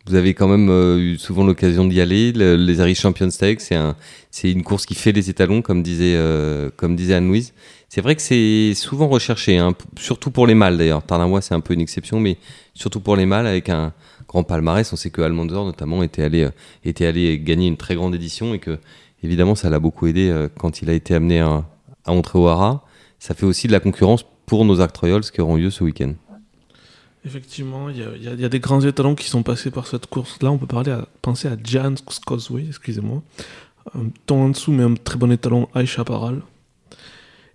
[0.07, 2.33] vous avez quand même euh, eu souvent l'occasion d'y aller.
[2.33, 3.95] les Irish Champions Stakes, c'est un,
[4.31, 7.53] c'est une course qui fait les étalons, comme disait, euh, disait Anne-Louise.
[7.89, 11.03] C'est vrai que c'est souvent recherché, hein, surtout pour les mâles d'ailleurs.
[11.03, 12.39] Tarnawa, c'est un peu une exception, mais
[12.74, 13.93] surtout pour les mâles, avec un
[14.26, 14.91] grand palmarès.
[14.93, 16.51] On sait que Almanzor, notamment, était allé, euh,
[16.85, 18.78] était allé gagner une très grande édition et que,
[19.22, 21.64] évidemment, ça l'a beaucoup aidé quand il a été amené à,
[22.05, 22.85] à Ontreuara.
[23.18, 24.99] Ça fait aussi de la concurrence pour nos Arc
[25.33, 26.14] qui auront lieu ce week-end.
[27.25, 30.51] Effectivement, il y, a des grands étalons qui sont passés par cette course-là.
[30.51, 31.95] On peut parler à, penser à Jan
[32.27, 33.23] Causeway, excusez-moi.
[33.95, 36.41] Un ton en dessous, mais un très bon étalon, Aisha Paral.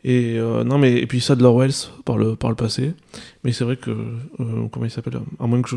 [0.04, 2.94] Et euh, non, mais et puis ça de Wells par le par le passé.
[3.44, 5.76] Mais c'est vrai que euh, comment il s'appelle À moins que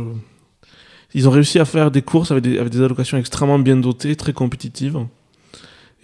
[1.15, 4.17] ils ont réussi à faire des courses avec des, avec des allocations extrêmement bien dotées,
[4.17, 4.99] très compétitives.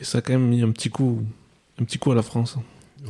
[0.00, 1.22] Et ça a quand même mis un petit coup,
[1.78, 2.56] un petit coup à la France.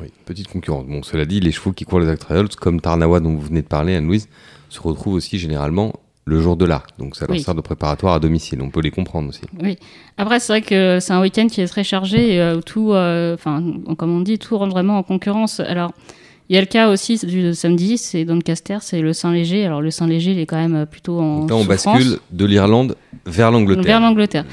[0.01, 0.86] Oui, petite concurrence.
[0.86, 3.66] Bon, cela dit, les chevaux qui courent les Actrials, comme Tarnawa dont vous venez de
[3.66, 4.28] parler, Anne-Louise,
[4.68, 5.92] se retrouvent aussi généralement
[6.24, 6.90] le jour de l'arc.
[6.99, 8.62] Donc ça leur sert de préparatoire à domicile.
[8.62, 9.42] On peut les comprendre aussi.
[9.62, 9.76] Oui.
[10.16, 13.34] Après, c'est vrai que c'est un week-end qui est très chargé et euh, tout, euh,
[13.34, 13.62] enfin,
[13.99, 15.61] comme on dit, tout rentre vraiment en concurrence.
[15.61, 15.92] Alors,
[16.51, 19.64] il y a le cas aussi du samedi, c'est Doncaster, c'est le Saint-Léger.
[19.64, 21.47] Alors le Saint-Léger, il est quand même plutple en.
[21.47, 23.84] Là, on bascule de l'Irlande vers l'Angleterre.
[23.84, 24.45] Vers l'Angleterre.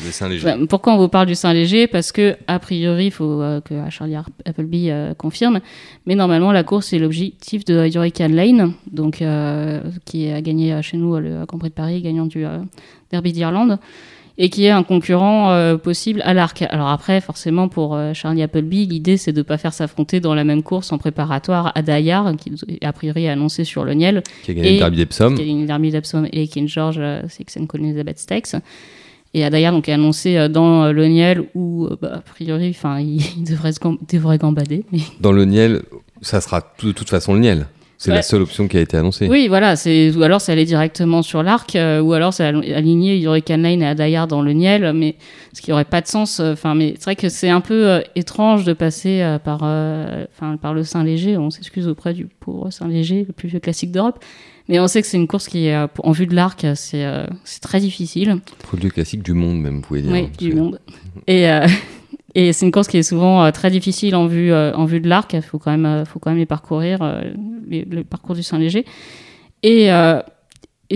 [0.43, 1.87] Bah, pourquoi on vous parle du Saint-Léger?
[1.87, 4.15] Parce que a priori, il faut euh, que Charlie
[4.45, 5.59] Appleby euh, confirme,
[6.05, 10.95] mais normalement la course c'est l'objectif de Hurricane Lane, donc euh, qui a gagné chez
[10.95, 12.45] nous le Grand Prix de Paris, gagnant du
[13.11, 13.79] Derby d'Irlande
[14.37, 16.63] et qui est un concurrent euh, possible à l'arc.
[16.69, 20.33] Alors après, forcément, pour euh, Charlie Appleby, l'idée c'est de ne pas faire s'affronter dans
[20.33, 24.23] la même course en préparatoire à Dayar, qui a priori annoncé sur le Niel.
[24.43, 25.35] Qui a gagné le Derby d'Epsom.
[25.35, 28.55] Qui a gagné le Derby d'Epsom et King George, euh, Six and Elizabeth Stakes.
[29.33, 33.71] Et Adayar donc est annoncé dans le Niel où bah, a priori enfin il devrait,
[34.11, 34.83] devrait gambader.
[34.91, 34.99] Mais...
[35.21, 35.83] Dans le Niel,
[36.21, 37.67] ça sera de toute façon le Niel.
[38.01, 39.27] C'est la seule option qui a été annoncée.
[39.29, 39.75] Oui, voilà.
[39.75, 43.83] C'est ou alors c'est aller directement sur l'arc, euh, ou alors c'est aligner Hurricane Line
[43.83, 45.17] et Adayar dans le Niel, mais
[45.53, 46.39] ce qui aurait pas de sens.
[46.39, 50.57] Euh, enfin, mais c'est vrai que c'est un peu euh, étrange de passer par, enfin,
[50.57, 51.37] par le Saint-Léger.
[51.37, 54.23] On s'excuse auprès du pauvre Saint-Léger, le plus vieux classique d'Europe.
[54.67, 57.05] Mais on sait que c'est une course qui est, en vue de l'arc, c'est
[57.61, 58.29] très difficile.
[58.29, 60.11] Le plus vieux classique du monde, même, vous pouvez dire.
[60.11, 60.79] Oui, du monde.
[61.27, 61.47] Et
[62.35, 65.01] Et c'est une course qui est souvent euh, très difficile en vue, euh, en vue
[65.01, 65.33] de l'arc.
[65.33, 66.99] Il faut quand même, euh, faut quand même les parcourir,
[67.67, 68.85] le parcours du Saint-Léger.
[69.63, 69.89] Et,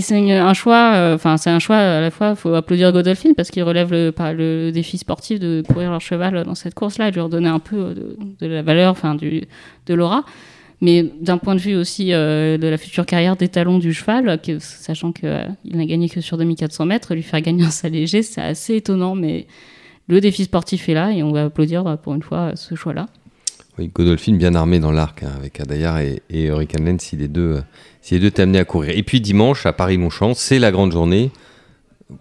[0.02, 2.32] c'est un choix, enfin c'est un choix à la fois.
[2.32, 6.56] Il faut applaudir Godolphin parce qu'il relève le, défi sportif de courir leur cheval dans
[6.56, 10.26] cette course-là de leur donner un peu de, la valeur, enfin de l'aura
[10.82, 15.14] mais d'un point de vue aussi de la future carrière des talons du cheval, sachant
[15.14, 15.30] qu'il
[15.64, 19.48] n'a gagné que sur 2400 mètres, lui faire gagner un Saint-Léger, c'est assez étonnant, mais
[20.08, 23.08] le défi sportif est là et on va applaudir pour une fois ce choix-là.
[23.78, 27.56] Oui, Godolphin bien armé dans l'arc hein, avec Adayar et, et Hurricane si les deux
[27.56, 27.62] euh,
[28.02, 28.98] si les deux à courir.
[28.98, 31.32] Et puis dimanche à Paris-Longchamp, c'est la grande journée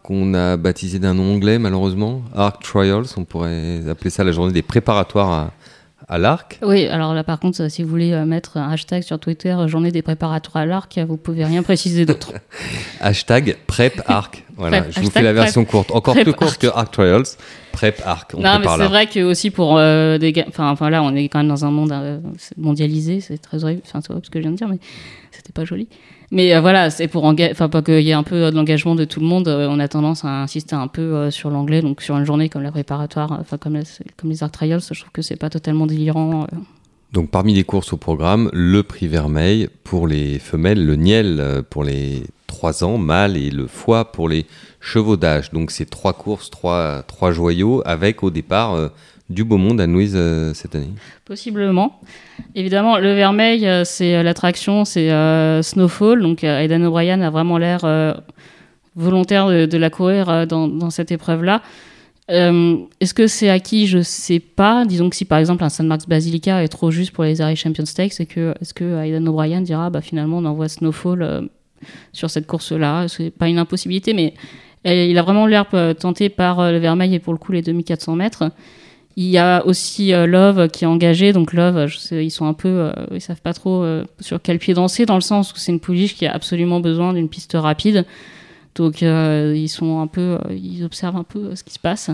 [0.03, 3.05] qu'on a baptisée d'un nom anglais malheureusement, Arc Trials.
[3.17, 5.53] On pourrait appeler ça la journée des préparatoires à,
[6.15, 6.59] à l'arc.
[6.63, 9.91] Oui, alors là par contre, si vous voulez euh, mettre un hashtag sur Twitter, journée
[9.91, 12.33] des préparatoires à l'arc, vous pouvez rien préciser d'autre.
[13.01, 14.43] hashtag prep arc.
[14.57, 17.25] Voilà, je vous fais la version courte, encore plus courte que Arc Trials.
[17.73, 18.35] Prep arc.
[18.35, 21.41] non, mais c'est vrai que aussi pour euh, des, enfin, enfin là, on est quand
[21.41, 22.21] même dans un monde euh,
[22.57, 24.79] mondialisé, c'est très horrible, enfin c'est horrible ce que je viens de dire, mais
[25.33, 25.89] c'était pas joli.
[26.31, 29.05] Mais euh, voilà, c'est pour enfin pas qu'il y ait un peu de l'engagement de
[29.05, 29.49] tout le monde.
[29.49, 32.71] on a tendance à insister un peu sur l'anglais, donc sur une journée comme la
[32.71, 33.79] préparatoire, enfin comme,
[34.25, 36.47] les Arc Trials, je trouve que c'est pas totalement délirant.
[37.13, 41.85] Donc parmi les courses au programme, le prix vermeil pour les femelles, le niel pour
[41.85, 44.47] les 3 ans, mâles et le foie pour les
[44.81, 45.51] chevaux d'âge.
[45.51, 48.89] Donc c'est trois courses, trois, joyaux avec au départ euh,
[49.31, 50.91] du beau monde à Louise euh, cette année
[51.25, 52.01] Possiblement.
[52.55, 55.11] Évidemment, le vermeil, euh, c'est l'attraction, c'est
[55.63, 56.23] Snowfall.
[56.23, 57.85] Donc Aidan O'Brien a vraiment l'air
[58.97, 61.63] volontaire de, la courir dans, cette épreuve-là.
[62.29, 63.87] Est-ce que c'est acquis?
[63.87, 64.85] Je sais pas.
[64.85, 67.63] Disons que si par exemple un San Marks Basilica est trop juste pour les Irish
[67.63, 71.49] Champions Stakes, est-ce que, est que Aidan O'Brien dira bah, finalement on envoie Snowfall
[72.13, 73.09] sur cette course-là?
[73.09, 74.35] C'est pas une impossibilité, mais
[74.85, 75.67] il a vraiment l'air
[75.99, 78.45] tenté par euh, le Vermeil et pour le coup les 2400 mètres.
[79.17, 81.33] Il y a aussi Love qui est engagé.
[81.33, 83.87] Donc Love, ils sont un peu, ils savent pas trop
[84.19, 87.13] sur quel pied danser dans le sens où c'est une pouliche qui a absolument besoin
[87.13, 88.07] d'une piste rapide.
[88.75, 92.11] Donc ils sont un peu, ils observent un peu ce qui se passe.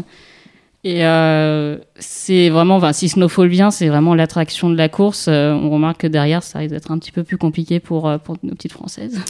[0.82, 5.26] Et euh, c'est vraiment, enfin, si Snowfall vient, c'est vraiment l'attraction de la course.
[5.28, 8.16] Euh, on remarque que derrière, ça risque d'être un petit peu plus compliqué pour, euh,
[8.16, 9.20] pour nos petites françaises.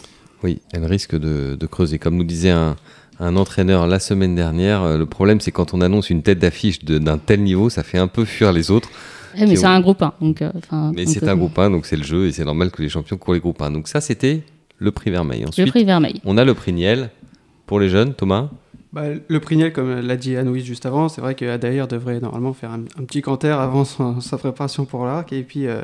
[0.45, 1.99] Oui, elle risque de, de creuser.
[1.99, 2.77] Comme nous disait un,
[3.21, 7.19] un, entraîneur la semaine dernière, le problème, c'est quand on annonce une tête d'affiche d'un
[7.19, 8.89] tel niveau, ça fait un peu fuir les autres.
[9.39, 10.15] mais c'est un groupe 1.
[10.21, 10.43] Donc,
[10.95, 13.17] mais c'est un groupe 1, donc c'est le jeu et c'est normal que les champions
[13.17, 13.71] courent les groupes 1.
[13.71, 14.43] Donc ça, c'était
[14.79, 15.45] le prix Vermeil.
[15.47, 16.21] Ensuite, le prix Vermeil.
[16.25, 17.11] On a le prix Niel
[17.67, 18.49] pour les jeunes, Thomas
[18.93, 22.73] bah, le Prignel, comme l'a dit Anouis juste avant, c'est vrai qu'Adair devrait normalement faire
[22.73, 25.33] un, petit canter avant sa préparation pour l'arc.
[25.33, 25.83] Et puis, euh,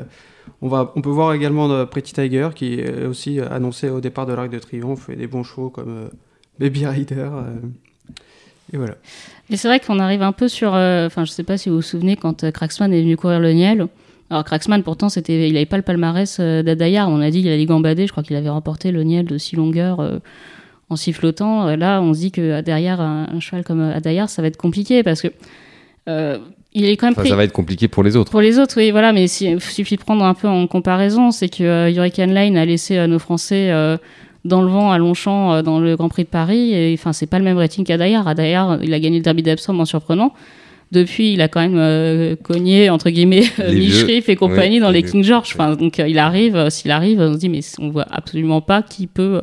[0.61, 4.25] on, va, on peut voir également euh, Pretty Tiger, qui est aussi annoncé au départ
[4.25, 6.09] de l'Arc de Triomphe, et des bons shows comme euh,
[6.59, 7.29] Baby Rider.
[8.73, 8.95] et voilà.
[9.49, 10.69] Et c'est vrai qu'on arrive un peu sur.
[10.69, 13.87] Enfin, je sais pas si vous vous souvenez, quand Cracksman est venu courir le Niel.
[14.29, 17.07] Alors, Cracksman, pourtant, c'était, il n'avait pas le palmarès d'Adair.
[17.09, 18.07] On a dit qu'il allait gambader.
[18.07, 20.19] Je crois qu'il avait remporté le Niel de six longueurs
[20.89, 21.67] en sifflotant.
[21.67, 25.03] Euh, là, on se dit que derrière un, cheval comme Adayar, ça va être compliqué
[25.03, 25.27] parce que
[26.07, 26.37] euh,
[26.73, 27.25] il est quand même.
[27.25, 28.31] Ça va être compliqué pour les autres.
[28.31, 29.13] Pour les autres, oui, voilà.
[29.13, 32.65] Mais il suffit de prendre un peu en comparaison, c'est que euh, Hurricane Line a
[32.65, 33.71] laissé nos Français
[34.47, 36.73] dans le vent à Longchamp dans le Grand Prix de Paris.
[36.73, 38.27] Et enfin, c'est pas le même rating qu'Adayar.
[38.27, 40.33] Adayar, il a gagné le Derby d'Epsom en surprenant.
[40.91, 43.43] Depuis, il a quand même cogné entre guillemets
[43.73, 45.51] Michriff et compagnie dans les King George.
[45.53, 49.07] Enfin, donc il arrive, s'il arrive, on se dit mais on voit absolument pas qui
[49.07, 49.41] peut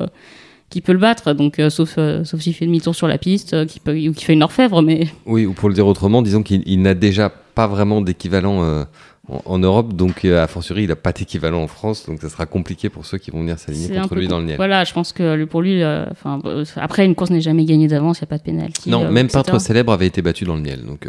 [0.69, 3.53] qui peut le battre, donc euh, sauf, euh, sauf s'il fait demi-tour sur la piste,
[3.53, 5.07] euh, qui peut, ou qui fait une orfèvre, mais...
[5.25, 8.85] Oui, ou pour le dire autrement, disons qu'il n'a déjà pas vraiment d'équivalent
[9.27, 12.89] en, Europe, donc a fortiori il n'a pas d'équivalent en France, donc ça sera compliqué
[12.89, 14.57] pour ceux qui vont venir s'aligner contre lui dans le Niel.
[14.57, 16.39] Voilà, je pense que pour lui, enfin
[16.75, 18.89] après une course n'est jamais gagnée d'avance, il n'y a pas de pénalty.
[18.89, 21.07] Non, même peintre célèbre avait été battu dans le Niel, donc...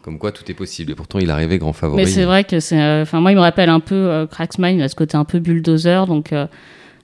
[0.00, 0.92] Comme quoi tout est possible.
[0.92, 2.02] Et pourtant, il arrivait grand favori.
[2.02, 3.02] Mais c'est vrai que c'est.
[3.02, 6.06] Enfin, moi, il me rappelle un peu Cracksmine, il a ce côté un peu bulldozer.
[6.06, 6.32] Donc,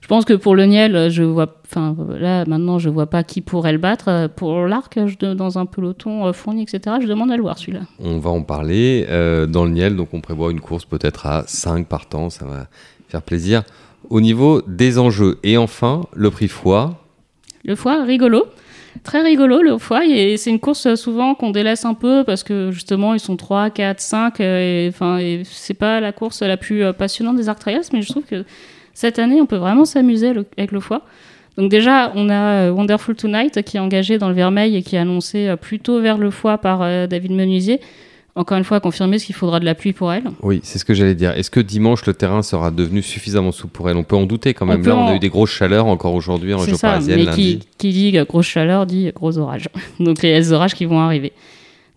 [0.04, 3.40] je pense que pour le Niel, je vois, enfin là maintenant, je vois pas qui
[3.40, 4.28] pourrait le battre.
[4.36, 6.96] Pour l'arc, dans un peloton euh, fourni, etc.
[7.00, 7.80] Je demande à le voir celui-là.
[8.00, 11.44] On va en parler euh, dans le Niel, donc on prévoit une course peut-être à
[11.46, 12.66] 5 partants, ça va
[13.08, 13.62] faire plaisir.
[14.10, 17.00] Au niveau des enjeux et enfin le prix foie.
[17.64, 18.44] Le foie, rigolo.
[19.04, 22.42] Très rigolo le foie et c'est une course euh, souvent qu'on délaisse un peu parce
[22.42, 26.92] que justement ils sont 3, 4, 5 et enfin c'est pas la course la plus
[26.92, 28.44] passionnante des Arc Trials mais je trouve que
[28.94, 31.02] cette année, on peut vraiment s'amuser avec le foie.
[31.56, 34.96] Donc déjà, on a euh, Wonderful Tonight qui est engagé dans le vermeil et qui
[34.96, 37.80] est annoncé euh, plutôt vers le foie par euh, David Menuisier.
[38.36, 40.24] Encore une fois, confirmer ce qu'il faudra de la pluie pour elle.
[40.42, 41.30] Oui, c'est ce que j'allais dire.
[41.30, 43.96] Est-ce que dimanche, le terrain sera devenu suffisamment souple pour elle?
[43.96, 44.84] On peut en douter quand même.
[44.84, 47.26] Là, on a eu des grosses chaleurs encore aujourd'hui en région parisienne.
[47.26, 49.68] Mais qui, qui, dit grosse chaleur dit gros orage.
[50.00, 51.32] Donc il y a les orages qui vont arriver.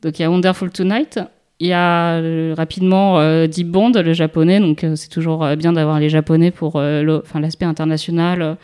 [0.03, 1.19] Donc il y a Wonderful Tonight.
[1.59, 5.73] Il y a euh, rapidement euh, Deep Bond, le japonais, donc euh, c'est toujours bien
[5.73, 8.57] d'avoir les japonais pour l'aspect international,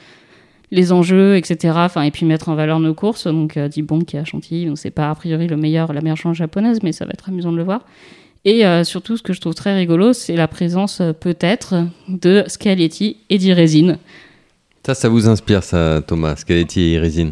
[0.70, 1.88] les enjeux, etc.
[2.04, 3.26] Et puis mettre en valeur nos courses.
[3.26, 6.02] Donc Deep Bond qui est à Chantilly, donc c'est pas a priori le meilleur, la
[6.02, 7.82] meilleure chance japonaise, mais ça va être amusant de le voir.
[8.46, 11.76] Et surtout, ce que je trouve très rigolo, c'est la présence peut-être
[12.10, 13.98] de Scaletti et d'Irésine.
[14.86, 17.32] Ça, ça vous inspire, ça, Thomas, Scaletti et Irésine?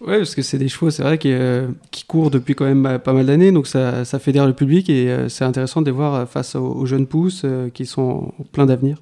[0.00, 2.82] Ouais, parce que c'est des chevaux, c'est vrai, qui, euh, qui, courent depuis quand même
[2.82, 5.86] bah, pas mal d'années, donc ça, ça, fédère le public et euh, c'est intéressant de
[5.86, 8.98] les voir euh, face aux, jeunes pousses qui sont plein d'avenir.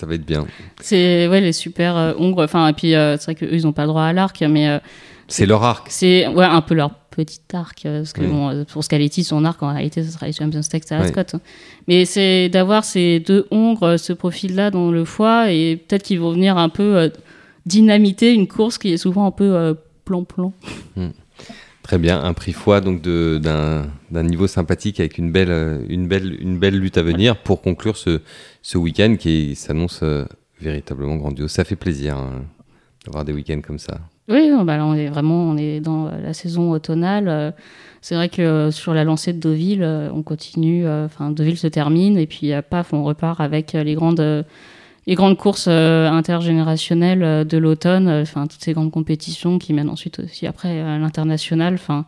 [0.00, 0.46] Ça va être bien.
[0.80, 3.88] C'est ouais, les super hongres, enfin, et puis c'est vrai qu'eux, ils n'ont pas le
[3.88, 4.80] droit à l'arc, mais.
[5.26, 5.88] c'est leur arc.
[5.90, 9.72] C'est ouais, un peu leur petit arc, parce que bon, pour Scaletti, son arc, en
[9.74, 11.38] réalité, ce sera les Champions Stakes à Ascot.
[11.88, 16.32] Mais c'est d'avoir ces deux hongres, ce profil-là dans le foie, et peut-être qu'ils vont
[16.32, 17.10] venir un peu
[17.66, 20.52] dynamiter une course qui est souvent un peu euh, plan-plan.
[20.96, 21.10] Hmm.
[21.82, 26.36] Très bien, un prix foie donc d'un niveau sympathique avec une belle, euh, une belle,
[26.40, 28.20] une belle lutte à venir pour conclure ce,
[28.60, 30.24] ce week-end qui s'annonce euh,
[30.60, 31.50] véritablement grandiose.
[31.50, 32.42] Ça fait plaisir hein,
[33.06, 34.00] d'avoir des week-ends comme ça.
[34.28, 37.54] Oui, bah là, on est vraiment on est dans la saison automnale.
[38.02, 40.86] C'est vrai que sur la lancée de Deauville, on continue.
[40.86, 44.44] Enfin, Deauville se termine et puis paf, on repart avec les grandes
[45.08, 49.72] les grandes courses euh, intergénérationnelles euh, de l'automne, euh, enfin toutes ces grandes compétitions qui
[49.72, 51.74] mènent ensuite aussi après à l'international.
[51.74, 52.04] Enfin,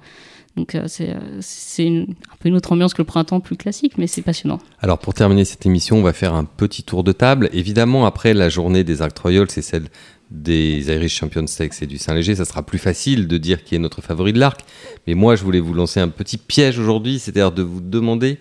[0.56, 4.58] donc c'est un peu une autre ambiance que le printemps plus classique, mais c'est passionnant.
[4.80, 7.48] Alors pour terminer cette émission, on va faire un petit tour de table.
[7.54, 9.86] Évidemment, après la journée des Arc Royals, c'est celle
[10.30, 13.78] des Irish Champions Stakes et du Saint-Léger, ça sera plus facile de dire qui est
[13.78, 14.60] notre favori de l'arc.
[15.06, 18.38] Mais moi, je voulais vous lancer un petit piège aujourd'hui, c'est-à-dire de vous demander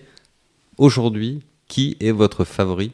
[0.76, 2.92] aujourd'hui qui est votre favori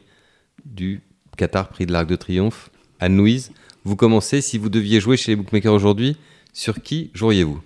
[0.65, 1.01] du
[1.37, 2.69] Qatar, prix de l'Arc de Triomphe.
[2.99, 3.51] Anne-Louise,
[3.85, 4.41] vous commencez.
[4.41, 6.17] Si vous deviez jouer chez les bookmakers aujourd'hui,
[6.51, 7.61] sur qui joueriez-vous?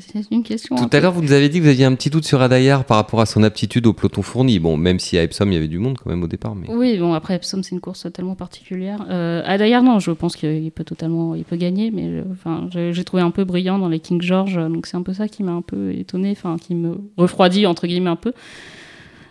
[0.00, 0.76] C'est une question.
[0.76, 2.84] Tout à l'heure, vous nous avez dit que vous aviez un petit doute sur Adayar
[2.84, 4.60] par rapport à son aptitude au peloton fourni.
[4.60, 6.54] Bon, même si à Epsom, il y avait du monde quand même au départ.
[6.54, 6.68] Mais...
[6.70, 9.04] Oui, bon, après, Epsom, c'est une course tellement particulière.
[9.10, 13.02] Euh, Adayar, non, je pense qu'il peut totalement il peut gagner, mais euh, enfin, j'ai
[13.02, 15.50] trouvé un peu brillant dans les King George, donc c'est un peu ça qui m'a
[15.50, 18.32] un peu étonné, enfin, qui me refroidit, entre guillemets, un peu.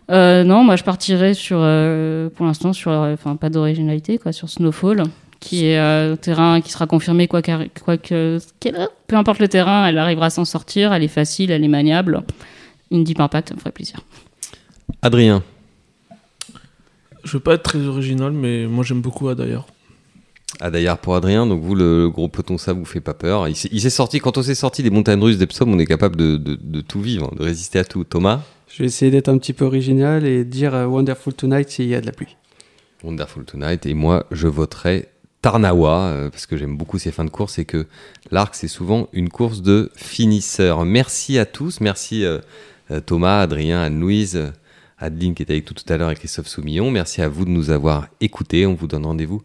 [0.10, 4.50] Euh, non, moi, je partirais sur, euh, pour l'instant, sur, enfin, pas d'originalité, quoi, sur
[4.50, 5.04] Snowfall
[5.40, 8.40] qui est un terrain qui sera confirmé quoi, quoi que
[9.08, 12.24] peu importe le terrain, elle arrivera à s'en sortir, elle est facile, elle est maniable.
[12.92, 14.00] Une deep impact, ça me ferait plaisir.
[15.02, 15.44] Adrien.
[17.24, 19.68] Je veux pas être très original, mais moi j'aime beaucoup Adayar.
[20.62, 23.48] Adayar pour Adrien, donc vous, le, gros peloton ça vous fait pas peur.
[23.48, 26.38] Il s'est sorti, quand on s'est sorti des montagnes russes d'Epsom, on est capable de,
[26.38, 28.06] de, tout vivre, de résister à tout.
[28.06, 28.42] Thomas?
[28.78, 31.96] Je vais essayer d'être un petit peu original et dire euh, Wonderful Tonight s'il y
[31.96, 32.38] a de la pluie.
[33.04, 35.08] Wonderful Tonight, et moi je voterai
[35.42, 37.88] Tarnawa, euh, parce que j'aime beaucoup ces fins de course, et que
[38.30, 40.86] l'arc, c'est souvent une course de finisseur.
[40.86, 42.38] Merci à tous, merci euh,
[43.08, 44.54] Thomas, Adrien, Anne-Louise,
[45.00, 46.92] Adeline qui était avec nous tout à l'heure et Christophe Soumillon.
[46.92, 48.68] Merci à vous de nous avoir écoutés.
[48.68, 49.42] On vous donne rendez-vous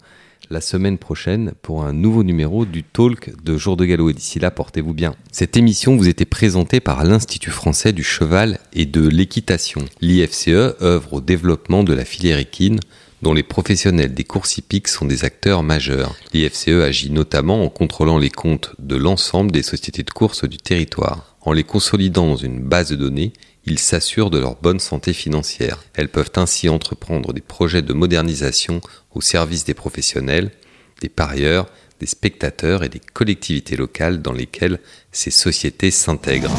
[0.51, 4.11] la semaine prochaine pour un nouveau numéro du Talk de Jour de Galop.
[4.11, 5.15] Et d'ici là, portez-vous bien.
[5.31, 9.85] Cette émission vous était présentée par l'Institut français du cheval et de l'équitation.
[10.01, 12.81] L'IFCE œuvre au développement de la filière équine
[13.23, 16.15] dont les professionnels des courses hippiques sont des acteurs majeurs.
[16.35, 21.37] L'IFCE agit notamment en contrôlant les comptes de l'ensemble des sociétés de course du territoire.
[21.41, 23.33] En les consolidant dans une base de données,
[23.65, 25.85] ils s'assurent de leur bonne santé financière.
[25.95, 28.81] Elles peuvent ainsi entreprendre des projets de modernisation
[29.15, 30.51] au service des professionnels,
[31.01, 31.67] des parieurs,
[32.01, 34.81] des spectateurs et des collectivités locales dans lesquelles
[35.13, 36.57] ces sociétés s'intègrent.